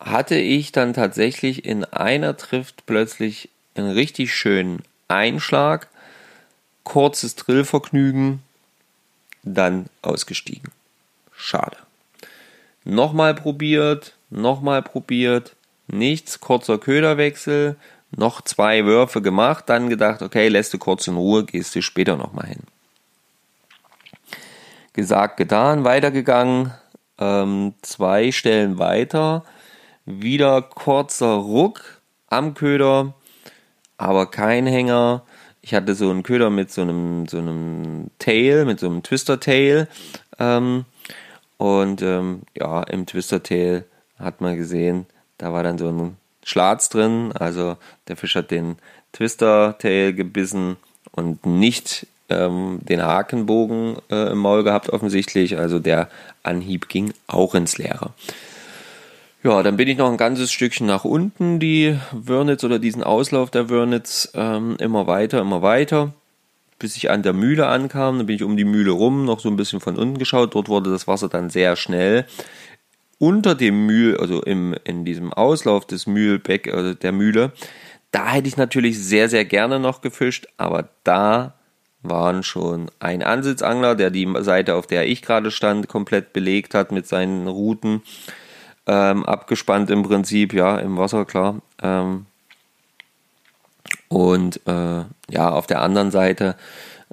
hatte 0.00 0.36
ich 0.36 0.72
dann 0.72 0.94
tatsächlich 0.94 1.64
in 1.64 1.84
einer 1.84 2.36
Trift 2.36 2.86
plötzlich 2.86 3.50
einen 3.74 3.90
richtig 3.90 4.34
schönen 4.34 4.82
Einschlag, 5.08 5.88
kurzes 6.84 7.36
Drillvergnügen, 7.36 8.42
dann 9.42 9.86
ausgestiegen. 10.02 10.72
Schade. 11.36 11.76
Nochmal 12.84 13.34
probiert, 13.34 14.14
nochmal 14.30 14.82
probiert, 14.82 15.54
nichts, 15.86 16.40
kurzer 16.40 16.78
Köderwechsel, 16.78 17.76
noch 18.10 18.40
zwei 18.40 18.84
Würfe 18.84 19.22
gemacht, 19.22 19.64
dann 19.68 19.88
gedacht, 19.88 20.22
okay, 20.22 20.48
lässt 20.48 20.72
du 20.72 20.78
kurz 20.78 21.06
in 21.06 21.16
Ruhe, 21.16 21.44
gehst 21.44 21.74
du 21.74 21.82
später 21.82 22.16
nochmal 22.16 22.46
hin. 22.46 22.62
Gesagt, 24.94 25.36
getan, 25.36 25.84
weitergegangen, 25.84 26.72
ähm, 27.18 27.74
zwei 27.82 28.32
Stellen 28.32 28.78
weiter, 28.78 29.44
wieder 30.06 30.62
kurzer 30.62 31.34
Ruck 31.34 32.00
am 32.28 32.54
Köder, 32.54 33.14
aber 33.96 34.26
kein 34.30 34.66
Hänger. 34.66 35.22
Ich 35.62 35.74
hatte 35.74 35.94
so 35.94 36.10
einen 36.10 36.22
Köder 36.22 36.50
mit 36.50 36.70
so 36.70 36.82
einem, 36.82 37.26
so 37.26 37.38
einem 37.38 38.10
Tail, 38.18 38.64
mit 38.64 38.80
so 38.80 38.86
einem 38.86 39.02
Twister-Tail. 39.02 39.88
Ähm, 40.38 40.84
und 41.58 42.00
ähm, 42.00 42.42
ja, 42.56 42.82
im 42.84 43.04
Twister-Tail 43.04 43.84
hat 44.18 44.40
man 44.40 44.56
gesehen, 44.56 45.06
da 45.38 45.52
war 45.52 45.62
dann 45.62 45.78
so 45.78 45.88
ein 45.88 46.16
Schlatz 46.44 46.88
drin. 46.88 47.32
Also 47.32 47.76
der 48.08 48.16
Fisch 48.16 48.34
hat 48.34 48.50
den 48.50 48.76
Twister-Tail 49.12 50.14
gebissen 50.14 50.76
und 51.12 51.44
nicht 51.44 52.06
ähm, 52.30 52.78
den 52.82 53.02
Hakenbogen 53.02 53.96
äh, 54.10 54.32
im 54.32 54.38
Maul 54.38 54.64
gehabt 54.64 54.88
offensichtlich. 54.88 55.58
Also 55.58 55.78
der 55.78 56.08
Anhieb 56.42 56.88
ging 56.88 57.12
auch 57.26 57.54
ins 57.54 57.76
Leere. 57.76 58.12
Ja, 59.42 59.62
dann 59.62 59.78
bin 59.78 59.88
ich 59.88 59.96
noch 59.96 60.10
ein 60.10 60.18
ganzes 60.18 60.52
Stückchen 60.52 60.86
nach 60.86 61.06
unten, 61.06 61.60
die 61.60 61.96
Wörnitz 62.12 62.62
oder 62.62 62.78
diesen 62.78 63.02
Auslauf 63.02 63.50
der 63.50 63.70
Wörnitz, 63.70 64.30
ähm, 64.34 64.76
immer 64.78 65.06
weiter, 65.06 65.40
immer 65.40 65.62
weiter, 65.62 66.12
bis 66.78 66.94
ich 66.98 67.10
an 67.10 67.22
der 67.22 67.32
Mühle 67.32 67.66
ankam. 67.66 68.18
Dann 68.18 68.26
bin 68.26 68.36
ich 68.36 68.42
um 68.42 68.58
die 68.58 68.66
Mühle 68.66 68.90
rum, 68.90 69.24
noch 69.24 69.40
so 69.40 69.48
ein 69.48 69.56
bisschen 69.56 69.80
von 69.80 69.96
unten 69.96 70.18
geschaut. 70.18 70.54
Dort 70.54 70.68
wurde 70.68 70.90
das 70.90 71.08
Wasser 71.08 71.30
dann 71.30 71.48
sehr 71.48 71.76
schnell. 71.76 72.26
Unter 73.18 73.54
dem 73.54 73.86
Mühl, 73.86 74.18
also 74.18 74.42
im, 74.42 74.74
in 74.84 75.06
diesem 75.06 75.32
Auslauf 75.32 75.86
des 75.86 76.06
Mühlbeck, 76.06 76.72
also 76.72 76.92
der 76.92 77.12
Mühle, 77.12 77.52
da 78.10 78.32
hätte 78.32 78.48
ich 78.48 78.58
natürlich 78.58 78.98
sehr, 78.98 79.30
sehr 79.30 79.46
gerne 79.46 79.80
noch 79.80 80.02
gefischt, 80.02 80.48
aber 80.58 80.90
da 81.02 81.54
waren 82.02 82.42
schon 82.42 82.90
ein 82.98 83.22
Ansitzangler, 83.22 83.94
der 83.94 84.10
die 84.10 84.28
Seite, 84.40 84.74
auf 84.74 84.86
der 84.86 85.06
ich 85.06 85.22
gerade 85.22 85.50
stand, 85.50 85.88
komplett 85.88 86.34
belegt 86.34 86.74
hat 86.74 86.92
mit 86.92 87.06
seinen 87.06 87.46
Routen 87.46 88.02
ähm, 88.90 89.24
abgespannt 89.24 89.88
im 89.90 90.02
Prinzip, 90.02 90.52
ja, 90.52 90.76
im 90.78 90.98
Wasser, 90.98 91.24
klar. 91.24 91.62
Ähm, 91.80 92.26
und 94.08 94.60
äh, 94.66 95.04
ja, 95.30 95.50
auf 95.50 95.68
der 95.68 95.80
anderen 95.82 96.10
Seite, 96.10 96.56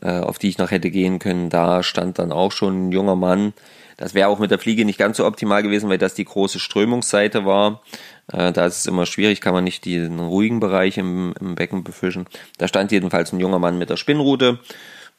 äh, 0.01 0.19
auf 0.19 0.39
die 0.39 0.49
ich 0.49 0.57
noch 0.57 0.71
hätte 0.71 0.89
gehen 0.89 1.19
können, 1.19 1.51
da 1.51 1.83
stand 1.83 2.17
dann 2.17 2.31
auch 2.31 2.51
schon 2.51 2.87
ein 2.87 2.91
junger 2.91 3.15
Mann. 3.15 3.53
Das 3.95 4.15
wäre 4.15 4.29
auch 4.29 4.39
mit 4.39 4.49
der 4.49 4.57
Fliege 4.57 4.85
nicht 4.85 4.97
ganz 4.97 5.17
so 5.17 5.25
optimal 5.25 5.61
gewesen, 5.61 5.87
weil 5.89 5.99
das 5.99 6.15
die 6.15 6.25
große 6.25 6.59
Strömungsseite 6.59 7.45
war. 7.45 7.83
Äh, 8.31 8.51
da 8.51 8.65
ist 8.65 8.79
es 8.79 8.85
immer 8.87 9.05
schwierig, 9.05 9.39
kann 9.39 9.53
man 9.53 9.63
nicht 9.63 9.85
den 9.85 10.19
ruhigen 10.19 10.59
Bereich 10.59 10.97
im, 10.97 11.35
im 11.39 11.53
Becken 11.53 11.83
befischen. 11.83 12.25
Da 12.57 12.67
stand 12.67 12.91
jedenfalls 12.91 13.31
ein 13.33 13.39
junger 13.39 13.59
Mann 13.59 13.77
mit 13.77 13.91
der 13.91 13.97
Spinnrute. 13.97 14.59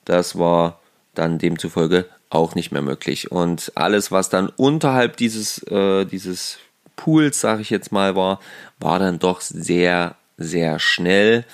Das 0.04 0.36
war 0.36 0.80
dann 1.14 1.38
demzufolge 1.38 2.06
auch 2.30 2.54
nicht 2.54 2.72
mehr 2.72 2.82
möglich. 2.82 3.30
Und 3.30 3.72
alles, 3.74 4.12
was 4.12 4.28
dann 4.28 4.48
unterhalb 4.48 5.16
dieses, 5.16 5.62
äh, 5.68 6.04
dieses 6.04 6.58
Pools, 6.96 7.40
sage 7.40 7.62
ich 7.62 7.70
jetzt 7.70 7.92
mal, 7.92 8.16
war, 8.16 8.40
war 8.78 8.98
dann 8.98 9.18
doch 9.18 9.40
sehr, 9.40 10.16
sehr 10.36 10.78
schnell. 10.78 11.44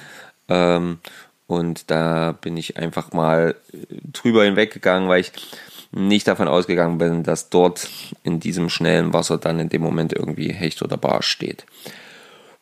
Ähm, 0.49 0.99
und 1.47 1.91
da 1.91 2.33
bin 2.33 2.57
ich 2.57 2.77
einfach 2.77 3.13
mal 3.13 3.55
drüber 4.13 4.45
hinweggegangen, 4.45 5.09
weil 5.09 5.21
ich 5.21 5.33
nicht 5.93 6.27
davon 6.27 6.49
ausgegangen 6.49 6.99
bin, 6.99 7.23
dass 7.23 7.51
dort 7.51 7.89
in 8.25 8.41
diesem 8.41 8.69
schnellen 8.69 9.13
Wasser 9.13 9.39
dann 9.39 9.61
in 9.61 9.69
dem 9.69 9.83
Moment 9.83 10.13
irgendwie 10.13 10.53
Hecht 10.53 10.83
oder 10.83 10.97
Barsch 10.97 11.29
steht. 11.29 11.65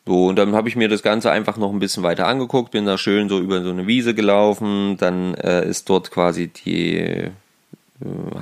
So, 0.05 0.27
und 0.27 0.35
dann 0.35 0.53
habe 0.53 0.67
ich 0.67 0.75
mir 0.75 0.89
das 0.89 1.01
Ganze 1.01 1.31
einfach 1.31 1.57
noch 1.57 1.71
ein 1.71 1.79
bisschen 1.79 2.03
weiter 2.03 2.27
angeguckt, 2.27 2.71
bin 2.71 2.85
da 2.85 2.97
schön 2.97 3.29
so 3.29 3.39
über 3.39 3.63
so 3.63 3.69
eine 3.69 3.87
Wiese 3.87 4.13
gelaufen, 4.13 4.97
dann 4.97 5.33
äh, 5.35 5.65
ist 5.67 5.89
dort 5.89 6.11
quasi 6.11 6.49
die 6.49 6.97
äh, 6.97 7.31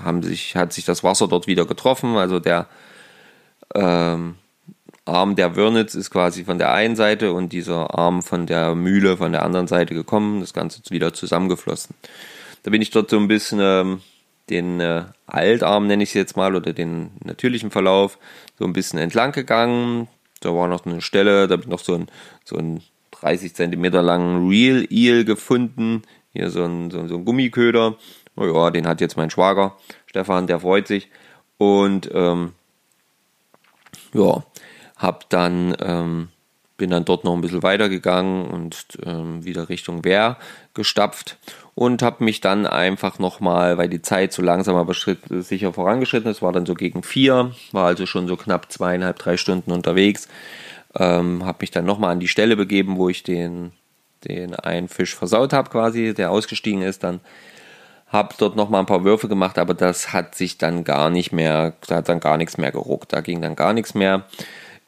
haben 0.04 0.24
sich, 0.24 0.56
hat 0.56 0.74
sich 0.74 0.86
das 0.86 1.04
Wasser 1.04 1.28
dort 1.28 1.48
wieder 1.48 1.66
getroffen. 1.66 2.16
Also 2.16 2.40
der 2.40 2.68
ähm, 3.74 4.36
Arm 5.06 5.36
der 5.36 5.56
Wörnitz 5.56 5.96
ist 5.96 6.12
quasi 6.12 6.44
von 6.44 6.58
der 6.58 6.72
einen 6.72 6.96
Seite 6.96 7.34
und 7.34 7.52
dieser 7.54 7.98
Arm 7.98 8.22
von 8.22 8.46
der 8.46 8.76
Mühle 8.76 9.18
von 9.18 9.32
der 9.32 9.44
anderen 9.44 9.68
Seite 9.68 9.94
gekommen. 9.94 10.42
Das 10.42 10.54
Ganze 10.54 10.82
ist 10.82 10.92
wieder 10.92 11.14
zusammengeflossen. 11.14 11.96
Da 12.64 12.72
bin 12.72 12.82
ich 12.82 12.92
dort 12.92 13.10
so 13.10 13.18
ein 13.18 13.28
bisschen 13.28 13.60
ähm, 13.62 14.02
den 14.50 14.80
äh, 14.80 15.06
Altarm, 15.26 15.88
nenne 15.88 16.04
ich 16.04 16.10
es 16.10 16.14
jetzt 16.14 16.38
mal, 16.38 16.56
oder 16.56 16.74
den 16.74 17.12
natürlichen 17.24 17.72
Verlauf, 17.72 18.20
so 18.60 18.66
ein 18.66 18.74
bisschen 18.74 19.00
entlang 19.00 19.32
gegangen. 19.32 20.08
Da 20.42 20.54
war 20.54 20.68
noch 20.68 20.86
eine 20.86 21.02
Stelle, 21.02 21.48
da 21.48 21.54
habe 21.54 21.64
ich 21.64 21.70
noch 21.70 21.80
so 21.80 21.96
ein, 21.96 22.08
so 22.46 22.58
ein 22.58 22.82
30 23.12 23.56
Zentimeter 23.56 24.02
langen 24.02 24.50
Real 24.50 24.86
Eel 24.90 25.26
gefunden. 25.26 26.04
Hier 26.34 26.50
so 26.50 26.64
ein, 26.64 26.92
so, 26.92 27.08
so 27.08 27.16
ein 27.16 27.26
Gummiköder. 27.26 27.98
Oh 28.42 28.46
ja, 28.46 28.72
den 28.72 28.88
hat 28.88 29.02
jetzt 29.02 29.18
mein 29.18 29.30
Schwager, 29.30 29.78
Stefan, 30.08 30.48
der 30.48 30.60
freut 30.62 30.88
sich. 30.88 31.10
Und 31.60 32.10
ähm, 32.12 32.54
ja, 34.14 34.44
hab 34.98 35.30
dann, 35.30 35.76
ähm, 35.80 36.30
bin 36.76 36.90
dann 36.90 37.06
dort 37.06 37.24
noch 37.24 37.34
ein 37.34 37.42
bisschen 37.42 37.62
weitergegangen 37.62 38.46
und 38.48 38.98
ähm, 39.06 39.46
wieder 39.46 39.70
Richtung 39.70 40.04
Wehr 40.04 40.38
gestapft 40.74 41.38
und 41.76 42.02
habe 42.02 42.24
mich 42.24 42.42
dann 42.42 42.66
einfach 42.66 43.20
nochmal, 43.20 43.78
weil 43.78 43.90
die 43.90 44.02
Zeit 44.02 44.34
so 44.34 44.42
langsam 44.42 44.76
aber 44.76 44.96
schritt, 44.96 45.20
sicher 45.30 45.72
vorangeschritten 45.72 46.32
ist, 46.32 46.42
war 46.42 46.52
dann 46.52 46.66
so 46.66 46.74
gegen 46.74 47.04
vier, 47.04 47.52
war 47.72 47.86
also 47.86 48.08
schon 48.08 48.28
so 48.28 48.36
knapp 48.38 48.72
zweieinhalb, 48.72 49.20
drei 49.20 49.38
Stunden 49.38 49.72
unterwegs, 49.72 50.28
ähm, 50.96 51.46
habe 51.46 51.60
mich 51.62 51.70
dann 51.70 51.86
nochmal 51.86 52.12
an 52.12 52.20
die 52.20 52.28
Stelle 52.28 52.56
begeben, 52.56 52.98
wo 52.98 53.08
ich 53.08 53.22
den, 53.22 53.72
den 54.28 54.56
einen 54.56 54.88
Fisch 54.88 55.16
versaut 55.16 55.54
habe 55.54 55.70
quasi, 55.70 56.16
der 56.16 56.32
ausgestiegen 56.32 56.82
ist 56.82 57.04
dann 57.04 57.20
Hab 58.12 58.38
dort 58.38 58.58
noch 58.58 58.70
mal 58.70 58.80
ein 58.80 58.86
paar 58.86 59.06
Würfe 59.06 59.30
gemacht, 59.30 59.58
aber 59.58 59.74
das 59.74 60.12
hat 60.12 60.36
sich 60.36 60.58
dann 60.58 60.84
gar 60.84 61.10
nicht 61.10 61.32
mehr, 61.32 61.74
da 61.88 61.98
hat 61.98 62.10
dann 62.10 62.20
gar 62.20 62.36
nichts 62.38 62.58
mehr 62.58 62.72
geruckt, 62.72 63.14
da 63.14 63.22
ging 63.22 63.42
dann 63.42 63.56
gar 63.56 63.72
nichts 63.72 63.94
mehr. 63.94 64.26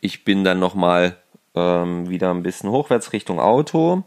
Ich 0.01 0.25
bin 0.25 0.43
dann 0.43 0.59
noch 0.59 0.75
mal 0.75 1.15
ähm, 1.55 2.09
wieder 2.09 2.31
ein 2.31 2.43
bisschen 2.43 2.69
hochwärts 2.69 3.13
Richtung 3.13 3.39
Auto, 3.39 4.03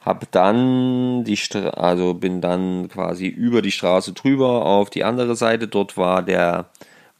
hab 0.00 0.30
dann 0.30 1.24
die, 1.24 1.36
Stra 1.36 1.70
also 1.70 2.14
bin 2.14 2.40
dann 2.40 2.88
quasi 2.88 3.26
über 3.26 3.62
die 3.62 3.72
Straße 3.72 4.12
drüber 4.12 4.64
auf 4.64 4.90
die 4.90 5.02
andere 5.02 5.34
Seite. 5.34 5.66
Dort 5.66 5.96
war 5.96 6.22
der 6.22 6.66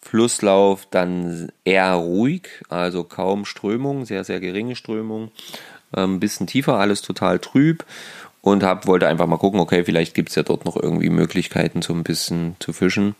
Flusslauf 0.00 0.86
dann 0.90 1.50
eher 1.64 1.92
ruhig, 1.94 2.48
also 2.68 3.02
kaum 3.02 3.44
Strömung, 3.44 4.04
sehr 4.04 4.22
sehr 4.22 4.38
geringe 4.38 4.76
Strömung, 4.76 5.30
ein 5.92 6.04
ähm, 6.04 6.20
bisschen 6.20 6.46
tiefer, 6.46 6.78
alles 6.78 7.02
total 7.02 7.40
trüb 7.40 7.84
und 8.42 8.64
hab, 8.64 8.86
wollte 8.86 9.08
einfach 9.08 9.26
mal 9.26 9.38
gucken, 9.38 9.60
okay, 9.60 9.84
vielleicht 9.84 10.14
gibt 10.14 10.28
es 10.28 10.34
ja 10.34 10.42
dort 10.42 10.64
noch 10.64 10.76
irgendwie 10.76 11.08
Möglichkeiten, 11.10 11.80
so 11.80 11.94
ein 11.94 12.02
bisschen 12.02 12.56
zu 12.58 12.72
fischen. 12.72 13.14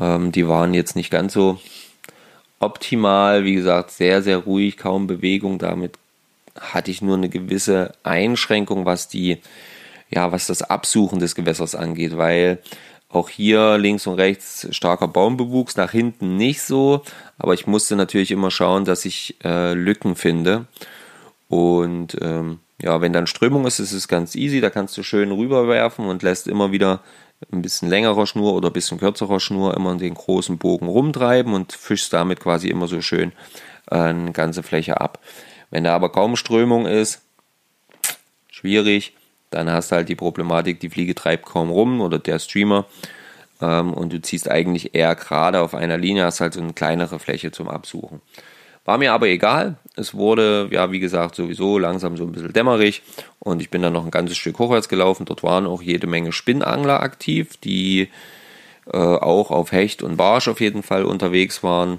Ähm, 0.00 0.32
die 0.32 0.46
waren 0.46 0.74
jetzt 0.74 0.96
nicht 0.96 1.10
ganz 1.10 1.32
so 1.32 1.60
optimal, 2.58 3.44
wie 3.44 3.54
gesagt, 3.54 3.92
sehr, 3.92 4.22
sehr 4.22 4.38
ruhig, 4.38 4.76
kaum 4.76 5.06
Bewegung. 5.06 5.58
Damit 5.58 5.92
hatte 6.58 6.90
ich 6.90 7.00
nur 7.00 7.16
eine 7.16 7.28
gewisse 7.28 7.92
Einschränkung, 8.02 8.84
was 8.84 9.08
die, 9.08 9.38
ja, 10.10 10.32
was 10.32 10.48
das 10.48 10.62
Absuchen 10.62 11.20
des 11.20 11.36
Gewässers 11.36 11.76
angeht, 11.76 12.16
weil 12.16 12.58
auch 13.08 13.28
hier 13.28 13.78
links 13.78 14.06
und 14.08 14.14
rechts 14.14 14.66
starker 14.72 15.06
Baumbewuchs, 15.06 15.76
nach 15.76 15.92
hinten 15.92 16.36
nicht 16.36 16.60
so, 16.62 17.02
aber 17.38 17.54
ich 17.54 17.68
musste 17.68 17.94
natürlich 17.94 18.32
immer 18.32 18.50
schauen, 18.50 18.84
dass 18.84 19.04
ich 19.04 19.36
äh, 19.44 19.74
Lücken 19.74 20.16
finde. 20.16 20.66
Und 21.48 22.16
ähm, 22.20 22.58
ja, 22.80 23.00
wenn 23.00 23.12
dann 23.12 23.26
Strömung 23.26 23.66
ist, 23.66 23.78
ist 23.78 23.92
es 23.92 24.08
ganz 24.08 24.34
easy, 24.34 24.60
da 24.60 24.70
kannst 24.70 24.96
du 24.96 25.02
schön 25.02 25.32
rüberwerfen 25.32 26.06
und 26.06 26.22
lässt 26.22 26.46
immer 26.46 26.72
wieder 26.72 27.00
ein 27.52 27.62
bisschen 27.62 27.88
längerer 27.88 28.26
Schnur 28.26 28.54
oder 28.54 28.70
ein 28.70 28.72
bisschen 28.72 28.98
kürzerer 28.98 29.40
Schnur 29.40 29.74
immer 29.76 29.94
den 29.96 30.14
großen 30.14 30.58
Bogen 30.58 30.86
rumtreiben 30.86 31.54
und 31.54 31.72
fischst 31.72 32.12
damit 32.12 32.40
quasi 32.40 32.68
immer 32.68 32.86
so 32.86 33.00
schön 33.00 33.32
äh, 33.90 33.96
eine 33.96 34.32
ganze 34.32 34.62
Fläche 34.62 35.00
ab. 35.00 35.20
Wenn 35.70 35.84
da 35.84 35.94
aber 35.94 36.10
kaum 36.10 36.36
Strömung 36.36 36.86
ist, 36.86 37.22
schwierig, 38.50 39.14
dann 39.50 39.70
hast 39.70 39.90
du 39.90 39.96
halt 39.96 40.08
die 40.08 40.14
Problematik, 40.14 40.80
die 40.80 40.90
Fliege 40.90 41.14
treibt 41.14 41.46
kaum 41.46 41.70
rum 41.70 42.00
oder 42.00 42.18
der 42.18 42.38
Streamer 42.38 42.86
ähm, 43.60 43.92
und 43.94 44.12
du 44.12 44.20
ziehst 44.20 44.50
eigentlich 44.50 44.94
eher 44.94 45.14
gerade 45.14 45.60
auf 45.60 45.74
einer 45.74 45.98
Linie, 45.98 46.24
hast 46.24 46.40
halt 46.40 46.54
so 46.54 46.60
eine 46.60 46.72
kleinere 46.72 47.18
Fläche 47.18 47.50
zum 47.50 47.68
Absuchen. 47.68 48.20
War 48.86 48.98
mir 48.98 49.12
aber 49.12 49.26
egal. 49.26 49.76
Es 49.96 50.14
wurde, 50.14 50.68
ja, 50.70 50.92
wie 50.92 51.00
gesagt, 51.00 51.34
sowieso 51.34 51.78
langsam 51.78 52.16
so 52.16 52.24
ein 52.24 52.32
bisschen 52.32 52.52
dämmerig 52.52 53.02
und 53.40 53.60
ich 53.60 53.68
bin 53.68 53.82
dann 53.82 53.92
noch 53.92 54.04
ein 54.04 54.10
ganzes 54.10 54.36
Stück 54.38 54.58
hochwärts 54.58 54.88
gelaufen. 54.88 55.26
Dort 55.26 55.42
waren 55.42 55.66
auch 55.66 55.82
jede 55.82 56.06
Menge 56.06 56.32
Spinnangler 56.32 57.00
aktiv, 57.00 57.56
die 57.58 58.08
äh, 58.92 58.96
auch 58.96 59.50
auf 59.50 59.72
Hecht 59.72 60.02
und 60.02 60.16
Barsch 60.16 60.46
auf 60.48 60.60
jeden 60.60 60.84
Fall 60.84 61.04
unterwegs 61.04 61.64
waren. 61.64 61.98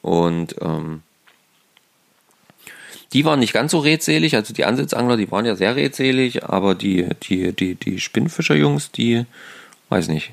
Und 0.00 0.54
ähm, 0.60 1.02
die 3.12 3.24
waren 3.24 3.40
nicht 3.40 3.52
ganz 3.52 3.72
so 3.72 3.80
redselig, 3.80 4.36
also 4.36 4.54
die 4.54 4.64
Ansitzangler, 4.64 5.16
die 5.16 5.30
waren 5.30 5.44
ja 5.44 5.56
sehr 5.56 5.74
redselig, 5.74 6.44
aber 6.44 6.74
die, 6.76 7.08
die, 7.24 7.52
die, 7.52 7.74
die 7.74 8.00
Spinnfischerjungs, 8.00 8.92
die, 8.92 9.26
weiß 9.88 10.08
nicht. 10.08 10.32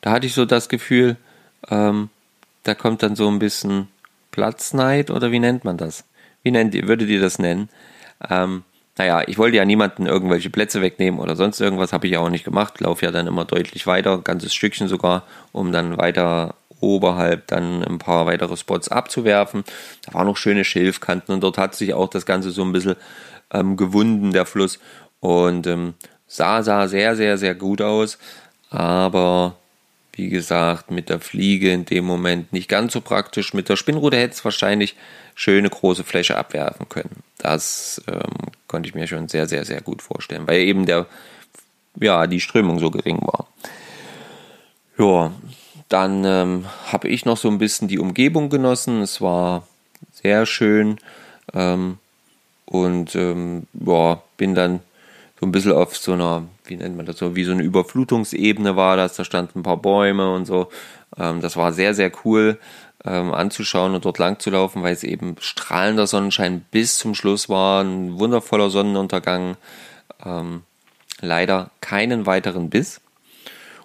Da 0.00 0.10
hatte 0.10 0.26
ich 0.26 0.34
so 0.34 0.46
das 0.46 0.68
Gefühl, 0.68 1.16
ähm, 1.68 2.08
da 2.64 2.74
kommt 2.74 3.02
dann 3.02 3.14
so 3.14 3.28
ein 3.28 3.38
bisschen 3.38 3.88
Platzneid 4.36 5.10
oder 5.10 5.32
wie 5.32 5.38
nennt 5.38 5.64
man 5.64 5.78
das? 5.78 6.04
Wie 6.42 6.50
nennt 6.50 6.74
würdet 6.74 7.08
ihr 7.08 7.22
das 7.22 7.38
nennen? 7.38 7.70
Ähm, 8.28 8.64
naja, 8.98 9.22
ich 9.26 9.38
wollte 9.38 9.56
ja 9.56 9.64
niemanden 9.64 10.04
irgendwelche 10.04 10.50
Plätze 10.50 10.82
wegnehmen 10.82 11.18
oder 11.20 11.36
sonst 11.36 11.58
irgendwas, 11.58 11.94
habe 11.94 12.06
ich 12.06 12.12
ja 12.12 12.20
auch 12.20 12.28
nicht 12.28 12.44
gemacht. 12.44 12.78
Laufe 12.82 13.06
ja 13.06 13.12
dann 13.12 13.26
immer 13.26 13.46
deutlich 13.46 13.86
weiter, 13.86 14.12
ein 14.12 14.24
ganzes 14.24 14.54
Stückchen 14.54 14.88
sogar, 14.88 15.22
um 15.52 15.72
dann 15.72 15.96
weiter 15.96 16.54
oberhalb 16.80 17.46
dann 17.46 17.82
ein 17.82 17.96
paar 17.96 18.26
weitere 18.26 18.58
Spots 18.58 18.90
abzuwerfen. 18.90 19.64
Da 20.04 20.12
waren 20.12 20.26
noch 20.26 20.36
schöne 20.36 20.64
Schilfkanten 20.64 21.32
und 21.32 21.40
dort 21.42 21.56
hat 21.56 21.74
sich 21.74 21.94
auch 21.94 22.10
das 22.10 22.26
Ganze 22.26 22.50
so 22.50 22.62
ein 22.62 22.72
bisschen 22.72 22.96
ähm, 23.54 23.78
gewunden, 23.78 24.32
der 24.32 24.44
Fluss. 24.44 24.78
Und 25.20 25.66
ähm, 25.66 25.94
sah, 26.26 26.62
sah 26.62 26.88
sehr, 26.88 27.16
sehr, 27.16 27.38
sehr 27.38 27.54
gut 27.54 27.80
aus. 27.80 28.18
Aber 28.68 29.56
wie 30.16 30.30
gesagt, 30.30 30.90
mit 30.90 31.10
der 31.10 31.20
Fliege 31.20 31.70
in 31.70 31.84
dem 31.84 32.06
Moment 32.06 32.52
nicht 32.52 32.68
ganz 32.68 32.94
so 32.94 33.02
praktisch. 33.02 33.52
Mit 33.52 33.68
der 33.68 33.76
Spinnrute 33.76 34.16
hätte 34.16 34.32
es 34.32 34.44
wahrscheinlich 34.44 34.96
schöne 35.34 35.68
große 35.68 36.04
Fläche 36.04 36.38
abwerfen 36.38 36.88
können. 36.88 37.22
Das 37.36 38.02
ähm, 38.08 38.50
konnte 38.66 38.88
ich 38.88 38.94
mir 38.94 39.06
schon 39.06 39.28
sehr, 39.28 39.46
sehr, 39.46 39.66
sehr 39.66 39.82
gut 39.82 40.00
vorstellen, 40.00 40.46
weil 40.46 40.60
eben 40.60 40.86
der, 40.86 41.06
ja, 42.00 42.26
die 42.26 42.40
Strömung 42.40 42.78
so 42.78 42.90
gering 42.90 43.20
war. 43.20 43.46
Ja, 44.98 45.32
dann 45.90 46.24
ähm, 46.24 46.64
habe 46.90 47.08
ich 47.08 47.26
noch 47.26 47.36
so 47.36 47.48
ein 47.48 47.58
bisschen 47.58 47.86
die 47.86 47.98
Umgebung 47.98 48.48
genossen. 48.48 49.02
Es 49.02 49.20
war 49.20 49.68
sehr 50.12 50.46
schön 50.46 50.96
ähm, 51.52 51.98
und 52.64 53.14
ähm, 53.14 53.66
ja, 53.84 54.22
bin 54.38 54.54
dann 54.54 54.80
so 55.38 55.46
ein 55.46 55.52
bisschen 55.52 55.72
auf 55.72 55.96
so 55.96 56.12
einer, 56.12 56.46
wie 56.64 56.76
nennt 56.76 56.96
man 56.96 57.06
das 57.06 57.18
so, 57.18 57.36
wie 57.36 57.44
so 57.44 57.52
eine 57.52 57.62
Überflutungsebene 57.62 58.76
war 58.76 58.96
das, 58.96 59.16
da 59.16 59.24
standen 59.24 59.60
ein 59.60 59.62
paar 59.62 59.76
Bäume 59.76 60.32
und 60.32 60.46
so. 60.46 60.68
Ähm, 61.18 61.40
das 61.40 61.56
war 61.56 61.72
sehr, 61.72 61.94
sehr 61.94 62.10
cool 62.24 62.58
ähm, 63.04 63.34
anzuschauen 63.34 63.94
und 63.94 64.04
dort 64.04 64.18
lang 64.18 64.38
zu 64.38 64.50
laufen, 64.50 64.82
weil 64.82 64.94
es 64.94 65.04
eben 65.04 65.36
strahlender 65.40 66.06
Sonnenschein 66.06 66.64
bis 66.70 66.96
zum 66.96 67.14
Schluss 67.14 67.48
war, 67.48 67.84
ein 67.84 68.18
wundervoller 68.18 68.70
Sonnenuntergang. 68.70 69.56
Ähm, 70.24 70.62
leider 71.20 71.70
keinen 71.80 72.26
weiteren 72.26 72.70
Biss. 72.70 73.00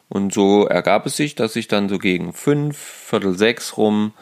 Und 0.09 0.33
so 0.33 0.67
ergab 0.67 1.05
es 1.05 1.15
sich, 1.15 1.35
dass 1.35 1.55
ich 1.55 1.67
dann 1.67 1.87
so 1.87 1.97
gegen 1.97 2.33
fünf, 2.33 2.77
Viertel 2.77 3.37
sechs 3.37 3.77
rum 3.77 4.13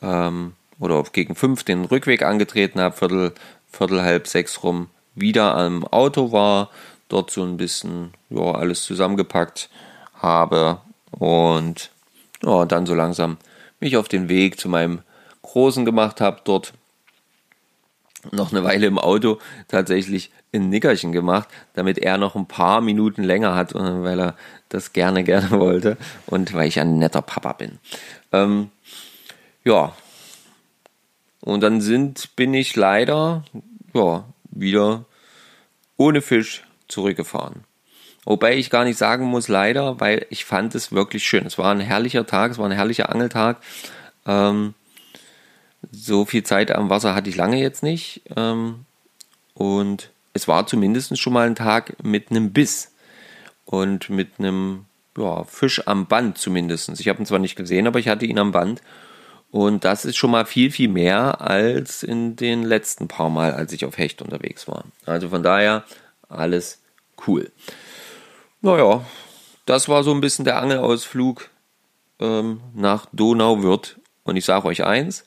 ähm, 0.00 0.52
oder 0.78 1.02
gegen 1.12 1.34
fünf 1.34 1.64
den 1.64 1.84
Rückweg 1.84 2.22
angetreten 2.22 2.80
habe, 2.80 2.96
Viertel, 2.96 3.32
Viertel 3.70 4.02
halb 4.02 4.28
sechs 4.28 4.62
rum 4.62 4.88
wieder 5.14 5.56
am 5.56 5.84
Auto 5.86 6.32
war, 6.32 6.70
dort 7.08 7.30
so 7.30 7.42
ein 7.42 7.56
bisschen 7.56 8.12
ja, 8.30 8.52
alles 8.52 8.82
zusammengepackt 8.82 9.68
habe 10.14 10.78
und 11.10 11.90
ja, 12.42 12.64
dann 12.64 12.86
so 12.86 12.94
langsam 12.94 13.36
mich 13.80 13.96
auf 13.96 14.08
den 14.08 14.28
Weg 14.28 14.58
zu 14.58 14.68
meinem 14.68 15.00
Großen 15.42 15.84
gemacht 15.84 16.20
habe, 16.20 16.40
dort 16.44 16.72
noch 18.32 18.52
eine 18.52 18.64
Weile 18.64 18.86
im 18.86 18.98
Auto 18.98 19.38
tatsächlich 19.68 20.30
ein 20.52 20.68
Nickerchen 20.70 21.12
gemacht, 21.12 21.48
damit 21.74 21.98
er 21.98 22.16
noch 22.16 22.34
ein 22.34 22.46
paar 22.46 22.80
Minuten 22.80 23.22
länger 23.22 23.54
hat, 23.54 23.74
weil 23.74 24.20
er 24.20 24.36
das 24.68 24.92
gerne, 24.92 25.24
gerne 25.24 25.50
wollte 25.50 25.96
und 26.26 26.54
weil 26.54 26.68
ich 26.68 26.80
ein 26.80 26.98
netter 26.98 27.22
Papa 27.22 27.52
bin. 27.52 27.78
Ähm, 28.32 28.70
ja, 29.64 29.94
und 31.40 31.60
dann 31.60 31.80
sind, 31.80 32.36
bin 32.36 32.54
ich 32.54 32.74
leider, 32.74 33.44
ja, 33.92 34.24
wieder 34.54 35.04
ohne 35.96 36.22
Fisch 36.22 36.64
zurückgefahren. 36.88 37.64
Wobei 38.24 38.56
ich 38.56 38.70
gar 38.70 38.84
nicht 38.84 38.98
sagen 38.98 39.26
muss, 39.26 39.48
leider, 39.48 40.00
weil 40.00 40.26
ich 40.30 40.44
fand 40.44 40.74
es 40.74 40.92
wirklich 40.92 41.24
schön. 41.24 41.46
Es 41.46 41.58
war 41.58 41.72
ein 41.72 41.80
herrlicher 41.80 42.26
Tag, 42.26 42.52
es 42.52 42.58
war 42.58 42.66
ein 42.66 42.72
herrlicher 42.72 43.10
Angeltag. 43.10 43.58
Ähm, 44.26 44.74
so 45.92 46.24
viel 46.24 46.42
Zeit 46.42 46.70
am 46.72 46.88
Wasser 46.88 47.14
hatte 47.14 47.28
ich 47.28 47.36
lange 47.36 47.60
jetzt 47.60 47.82
nicht. 47.82 48.22
Ähm, 48.34 48.86
und 49.52 50.10
es 50.32 50.48
war 50.48 50.66
zumindest 50.66 51.18
schon 51.18 51.32
mal 51.32 51.46
ein 51.46 51.54
Tag 51.54 52.02
mit 52.02 52.30
einem 52.30 52.52
Biss 52.52 52.92
und 53.66 54.08
mit 54.08 54.38
einem 54.38 54.86
ja, 55.16 55.44
Fisch 55.44 55.86
am 55.86 56.06
Band 56.06 56.38
zumindest. 56.38 56.88
Ich 57.00 57.08
habe 57.08 57.22
ihn 57.22 57.26
zwar 57.26 57.38
nicht 57.38 57.56
gesehen, 57.56 57.86
aber 57.86 57.98
ich 57.98 58.08
hatte 58.08 58.26
ihn 58.26 58.38
am 58.38 58.52
Band. 58.52 58.82
Und 59.54 59.84
das 59.84 60.04
ist 60.04 60.16
schon 60.16 60.32
mal 60.32 60.46
viel, 60.46 60.72
viel 60.72 60.88
mehr 60.88 61.40
als 61.40 62.02
in 62.02 62.34
den 62.34 62.64
letzten 62.64 63.06
paar 63.06 63.30
Mal, 63.30 63.52
als 63.52 63.72
ich 63.72 63.84
auf 63.84 63.98
Hecht 63.98 64.20
unterwegs 64.20 64.66
war. 64.66 64.82
Also 65.06 65.28
von 65.28 65.44
daher 65.44 65.84
alles 66.28 66.80
cool. 67.28 67.52
Naja, 68.62 69.06
das 69.64 69.88
war 69.88 70.02
so 70.02 70.10
ein 70.10 70.20
bisschen 70.20 70.44
der 70.44 70.60
Angelausflug 70.60 71.50
ähm, 72.18 72.62
nach 72.74 73.06
Donauwörth. 73.12 73.94
Und 74.24 74.34
ich 74.34 74.44
sage 74.44 74.66
euch 74.66 74.82
eins, 74.82 75.24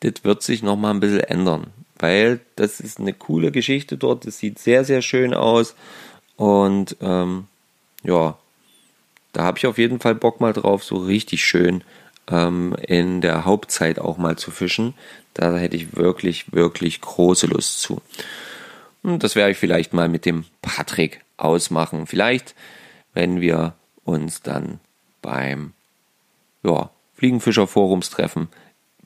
das 0.00 0.14
wird 0.24 0.42
sich 0.42 0.64
noch 0.64 0.74
mal 0.74 0.90
ein 0.90 0.98
bisschen 0.98 1.20
ändern, 1.20 1.68
weil 2.00 2.40
das 2.56 2.80
ist 2.80 2.98
eine 2.98 3.12
coole 3.12 3.52
Geschichte 3.52 3.98
dort. 3.98 4.26
Das 4.26 4.38
sieht 4.38 4.58
sehr, 4.58 4.84
sehr 4.84 5.00
schön 5.00 5.32
aus. 5.32 5.76
Und 6.34 6.96
ähm, 7.00 7.46
ja, 8.02 8.36
da 9.32 9.44
habe 9.44 9.58
ich 9.58 9.66
auf 9.68 9.78
jeden 9.78 10.00
Fall 10.00 10.16
Bock 10.16 10.40
mal 10.40 10.52
drauf, 10.52 10.82
so 10.82 10.96
richtig 10.96 11.44
schön 11.44 11.84
ähm, 12.32 12.74
in 12.86 13.20
der 13.20 13.44
Hauptzeit 13.44 13.98
auch 13.98 14.16
mal 14.16 14.36
zu 14.36 14.50
fischen. 14.50 14.94
Da 15.34 15.56
hätte 15.56 15.76
ich 15.76 15.96
wirklich, 15.96 16.52
wirklich 16.52 17.00
große 17.00 17.46
Lust 17.46 17.80
zu. 17.80 18.00
Und 19.02 19.22
das 19.22 19.36
werde 19.36 19.52
ich 19.52 19.58
vielleicht 19.58 19.92
mal 19.92 20.08
mit 20.08 20.24
dem 20.24 20.44
Patrick 20.62 21.20
ausmachen. 21.36 22.06
Vielleicht, 22.06 22.54
wenn 23.14 23.40
wir 23.40 23.74
uns 24.04 24.42
dann 24.42 24.80
beim 25.20 25.72
ja, 26.62 26.90
Fliegenfischer-Forumstreffen 27.14 28.48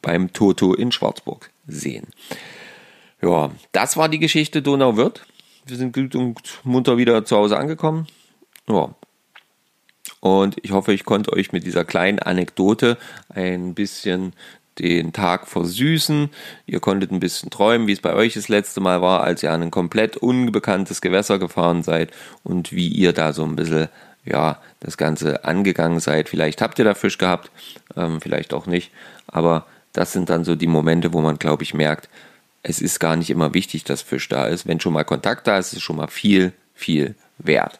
beim 0.03 0.33
Toto 0.33 0.75
in 0.75 0.93
Schwarzburg 0.93 1.51
sehen. 1.67 2.09
Ja, 3.23 3.51
das 3.73 3.97
war 3.97 4.09
die 4.09 4.19
Geschichte 4.19 4.63
Donauwörth. 4.63 5.27
Wir 5.65 5.77
sind 5.77 5.95
gut 5.95 6.15
und 6.15 6.61
munter 6.63 6.97
wieder 6.97 7.25
zu 7.25 7.37
Hause 7.37 7.59
angekommen. 7.59 8.07
Ja, 8.69 8.95
Und 10.27 10.57
ich 10.63 10.73
hoffe, 10.73 10.93
ich 10.93 11.05
konnte 11.05 11.33
euch 11.33 11.53
mit 11.53 11.65
dieser 11.65 11.85
kleinen 11.85 12.19
Anekdote 12.19 12.99
ein 13.29 13.75
bisschen 13.75 14.33
den 14.81 15.13
Tag 15.13 15.47
versüßen. 15.47 16.31
Ihr 16.67 16.81
konntet 16.81 17.13
ein 17.13 17.21
bisschen 17.21 17.49
träumen, 17.49 17.87
wie 17.87 17.93
es 17.93 18.01
bei 18.01 18.13
euch 18.13 18.35
das 18.35 18.49
letzte 18.49 18.81
Mal 18.81 19.01
war, 19.03 19.23
als 19.23 19.45
ihr 19.45 19.53
an 19.53 19.63
ein 19.63 19.71
komplett 19.71 20.17
unbekanntes 20.17 21.01
Gewässer 21.01 21.39
gefahren 21.39 21.85
seid 21.85 22.11
und 22.43 22.73
wie 22.73 22.89
ihr 22.89 23.13
da 23.13 23.33
so 23.33 23.45
ein 23.45 23.55
bisschen, 23.55 23.89
ja, 24.25 24.61
das 24.81 24.97
Ganze 24.97 25.45
angegangen 25.45 26.01
seid. 26.01 26.29
Vielleicht 26.29 26.61
habt 26.61 26.81
ihr 26.81 26.85
da 26.85 26.95
Fisch 26.95 27.19
gehabt, 27.19 27.53
ähm, 27.97 28.21
vielleicht 28.21 28.53
auch 28.53 28.67
nicht. 28.67 28.91
Aber 29.29 29.65
das 29.93 30.13
sind 30.13 30.29
dann 30.29 30.43
so 30.43 30.57
die 30.57 30.67
Momente, 30.67 31.13
wo 31.13 31.21
man, 31.21 31.39
glaube 31.39 31.63
ich, 31.63 31.73
merkt, 31.73 32.09
es 32.65 32.81
ist 32.81 32.99
gar 32.99 33.15
nicht 33.15 33.31
immer 33.31 33.55
wichtig, 33.55 33.85
dass 33.85 34.03
Fisch 34.03 34.29
da 34.29 34.47
ist. 34.47 34.67
Wenn 34.67 34.81
schon 34.81 34.93
mal 34.93 35.05
Kontakt 35.05 35.47
da 35.47 35.57
ist, 35.57 35.69
ist 35.69 35.75
es 35.75 35.83
schon 35.85 35.99
mal 35.99 36.09
viel, 36.09 36.53
viel 36.75 37.15
wert. 37.39 37.79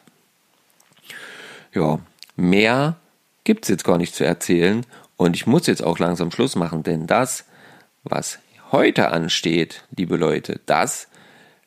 Ja, 1.73 1.99
mehr 2.37 2.95
gibt 3.43 3.65
es 3.65 3.69
jetzt 3.69 3.83
gar 3.83 3.97
nicht 3.97 4.15
zu 4.15 4.23
erzählen. 4.23 4.85
Und 5.17 5.35
ich 5.35 5.47
muss 5.47 5.67
jetzt 5.67 5.83
auch 5.83 5.99
langsam 5.99 6.31
Schluss 6.31 6.55
machen, 6.55 6.83
denn 6.83 7.07
das, 7.07 7.45
was 8.03 8.39
heute 8.71 9.09
ansteht, 9.09 9.83
liebe 9.95 10.15
Leute, 10.15 10.61
das 10.65 11.07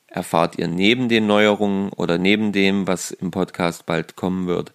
erfahrt 0.06 0.58
ihr 0.58 0.68
neben 0.68 1.08
den 1.08 1.26
Neuerungen 1.26 1.90
oder 1.90 2.18
neben 2.18 2.52
dem, 2.52 2.86
was 2.86 3.10
im 3.10 3.30
Podcast 3.30 3.86
bald 3.86 4.16
kommen 4.16 4.46
wird, 4.46 4.72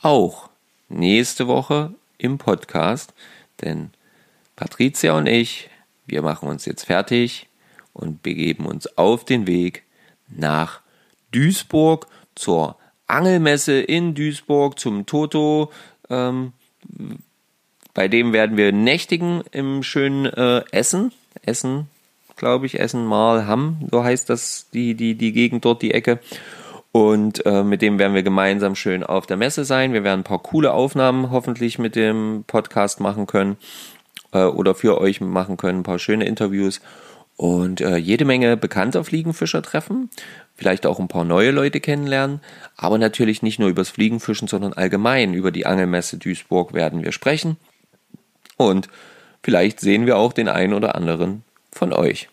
auch 0.00 0.50
nächste 0.88 1.46
Woche 1.46 1.94
im 2.18 2.38
Podcast. 2.38 3.14
Denn 3.62 3.90
Patricia 4.54 5.16
und 5.16 5.26
ich, 5.26 5.70
wir 6.06 6.22
machen 6.22 6.48
uns 6.48 6.64
jetzt 6.64 6.84
fertig 6.84 7.48
und 7.92 8.22
begeben 8.22 8.66
uns 8.66 8.98
auf 8.98 9.24
den 9.24 9.46
Weg 9.46 9.82
nach 10.28 10.80
Duisburg 11.32 12.06
zur 12.34 12.76
Angelmesse 13.06 13.80
in 13.80 14.14
Duisburg 14.14 14.78
zum 14.78 15.06
Toto. 15.06 15.70
Ähm, 16.10 16.52
bei 17.94 18.08
dem 18.08 18.32
werden 18.32 18.56
wir 18.56 18.72
nächtigen 18.72 19.42
im 19.52 19.82
schönen 19.82 20.26
äh, 20.26 20.62
Essen. 20.70 21.12
Essen, 21.44 21.88
glaube 22.36 22.66
ich, 22.66 22.78
Essen 22.78 23.06
mal 23.06 23.46
Hamm, 23.46 23.78
so 23.90 24.04
heißt 24.04 24.28
das 24.28 24.68
die, 24.72 24.94
die, 24.94 25.14
die 25.14 25.32
Gegend 25.32 25.64
dort, 25.64 25.82
die 25.82 25.94
Ecke. 25.94 26.18
Und 26.92 27.44
äh, 27.44 27.62
mit 27.62 27.82
dem 27.82 27.98
werden 27.98 28.14
wir 28.14 28.22
gemeinsam 28.22 28.74
schön 28.74 29.04
auf 29.04 29.26
der 29.26 29.36
Messe 29.36 29.64
sein. 29.64 29.92
Wir 29.92 30.02
werden 30.02 30.20
ein 30.20 30.24
paar 30.24 30.38
coole 30.38 30.72
Aufnahmen 30.72 31.30
hoffentlich 31.30 31.78
mit 31.78 31.94
dem 31.94 32.44
Podcast 32.46 33.00
machen 33.00 33.26
können 33.26 33.58
äh, 34.32 34.44
oder 34.44 34.74
für 34.74 34.98
euch 34.98 35.20
machen 35.20 35.56
können, 35.56 35.80
ein 35.80 35.82
paar 35.82 35.98
schöne 35.98 36.24
Interviews 36.24 36.80
und 37.36 37.80
äh, 37.80 37.96
jede 37.96 38.24
Menge 38.24 38.56
bekannter 38.56 39.04
Fliegenfischer 39.04 39.62
treffen, 39.62 40.10
vielleicht 40.54 40.86
auch 40.86 40.98
ein 40.98 41.08
paar 41.08 41.24
neue 41.24 41.50
Leute 41.50 41.80
kennenlernen, 41.80 42.40
aber 42.76 42.98
natürlich 42.98 43.42
nicht 43.42 43.58
nur 43.58 43.68
übers 43.68 43.90
Fliegenfischen, 43.90 44.48
sondern 44.48 44.72
allgemein 44.72 45.34
über 45.34 45.50
die 45.50 45.66
Angelmesse 45.66 46.16
Duisburg 46.16 46.72
werden 46.72 47.04
wir 47.04 47.12
sprechen. 47.12 47.56
Und 48.56 48.88
vielleicht 49.42 49.80
sehen 49.80 50.06
wir 50.06 50.16
auch 50.16 50.32
den 50.32 50.48
einen 50.48 50.72
oder 50.72 50.94
anderen 50.94 51.44
von 51.70 51.92
euch. 51.92 52.28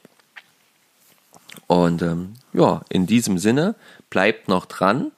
Und 1.67 2.01
ähm, 2.01 2.33
ja, 2.53 2.81
in 2.89 3.05
diesem 3.05 3.37
Sinne, 3.37 3.75
bleibt 4.09 4.47
noch 4.47 4.65
dran, 4.65 5.11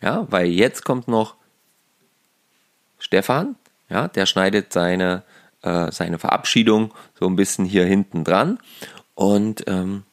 ja, 0.00 0.26
weil 0.30 0.46
jetzt 0.46 0.84
kommt 0.84 1.06
noch 1.06 1.36
Stefan, 2.98 3.56
ja, 3.88 4.08
der 4.08 4.26
schneidet 4.26 4.72
seine, 4.72 5.22
äh, 5.62 5.92
seine 5.92 6.18
Verabschiedung 6.18 6.94
so 7.18 7.26
ein 7.26 7.36
bisschen 7.36 7.64
hier 7.64 7.84
hinten 7.84 8.24
dran. 8.24 8.58
Und 9.18 9.64
ähm, 9.66 10.04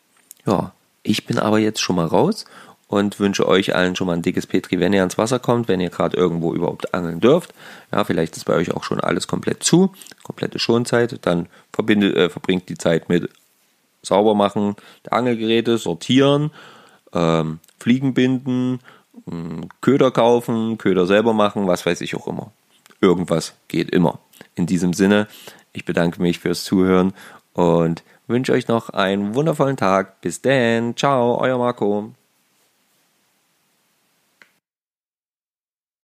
ja, 0.47 0.71
ich 1.03 1.27
bin 1.27 1.37
aber 1.37 1.59
jetzt 1.59 1.79
schon 1.79 1.95
mal 1.95 2.07
raus 2.07 2.45
und 2.87 3.19
wünsche 3.19 3.47
euch 3.47 3.75
allen 3.75 3.95
schon 3.95 4.07
mal 4.07 4.13
ein 4.13 4.23
dickes 4.23 4.47
Petri, 4.47 4.79
wenn 4.79 4.93
ihr 4.93 5.01
ans 5.01 5.19
Wasser 5.19 5.37
kommt, 5.37 5.67
wenn 5.67 5.79
ihr 5.79 5.91
gerade 5.91 6.17
irgendwo 6.17 6.55
überhaupt 6.55 6.91
angeln 6.95 7.19
dürft. 7.19 7.53
Ja, 7.91 8.03
vielleicht 8.03 8.35
ist 8.35 8.45
bei 8.45 8.55
euch 8.55 8.71
auch 8.71 8.83
schon 8.83 8.99
alles 8.99 9.27
komplett 9.27 9.61
zu, 9.61 9.93
komplette 10.23 10.57
Schonzeit. 10.57 11.19
Dann 11.21 11.45
verbindet, 11.71 12.15
äh, 12.15 12.29
verbringt 12.31 12.67
die 12.67 12.79
Zeit 12.79 13.07
mit 13.07 13.29
Saubermachen 14.01 14.75
der 15.05 15.13
Angelgeräte, 15.13 15.77
sortieren, 15.77 16.49
ähm, 17.13 17.59
Fliegen 17.79 18.15
binden, 18.15 18.79
äh, 19.27 19.67
Köder 19.81 20.09
kaufen, 20.09 20.79
Köder 20.79 21.05
selber 21.05 21.33
machen, 21.33 21.67
was 21.67 21.85
weiß 21.85 22.01
ich 22.01 22.15
auch 22.15 22.25
immer. 22.25 22.51
Irgendwas 23.01 23.53
geht 23.67 23.91
immer. 23.91 24.17
In 24.55 24.65
diesem 24.65 24.93
Sinne, 24.93 25.27
ich 25.73 25.85
bedanke 25.85 26.23
mich 26.23 26.39
fürs 26.39 26.63
Zuhören 26.63 27.13
und 27.53 28.01
wünsche 28.27 28.53
euch 28.53 28.67
noch 28.67 28.89
einen 28.89 29.35
wundervollen 29.35 29.77
Tag. 29.77 30.21
Bis 30.21 30.41
dann. 30.41 30.95
Ciao, 30.95 31.39
euer 31.39 31.57
Marco. 31.57 32.11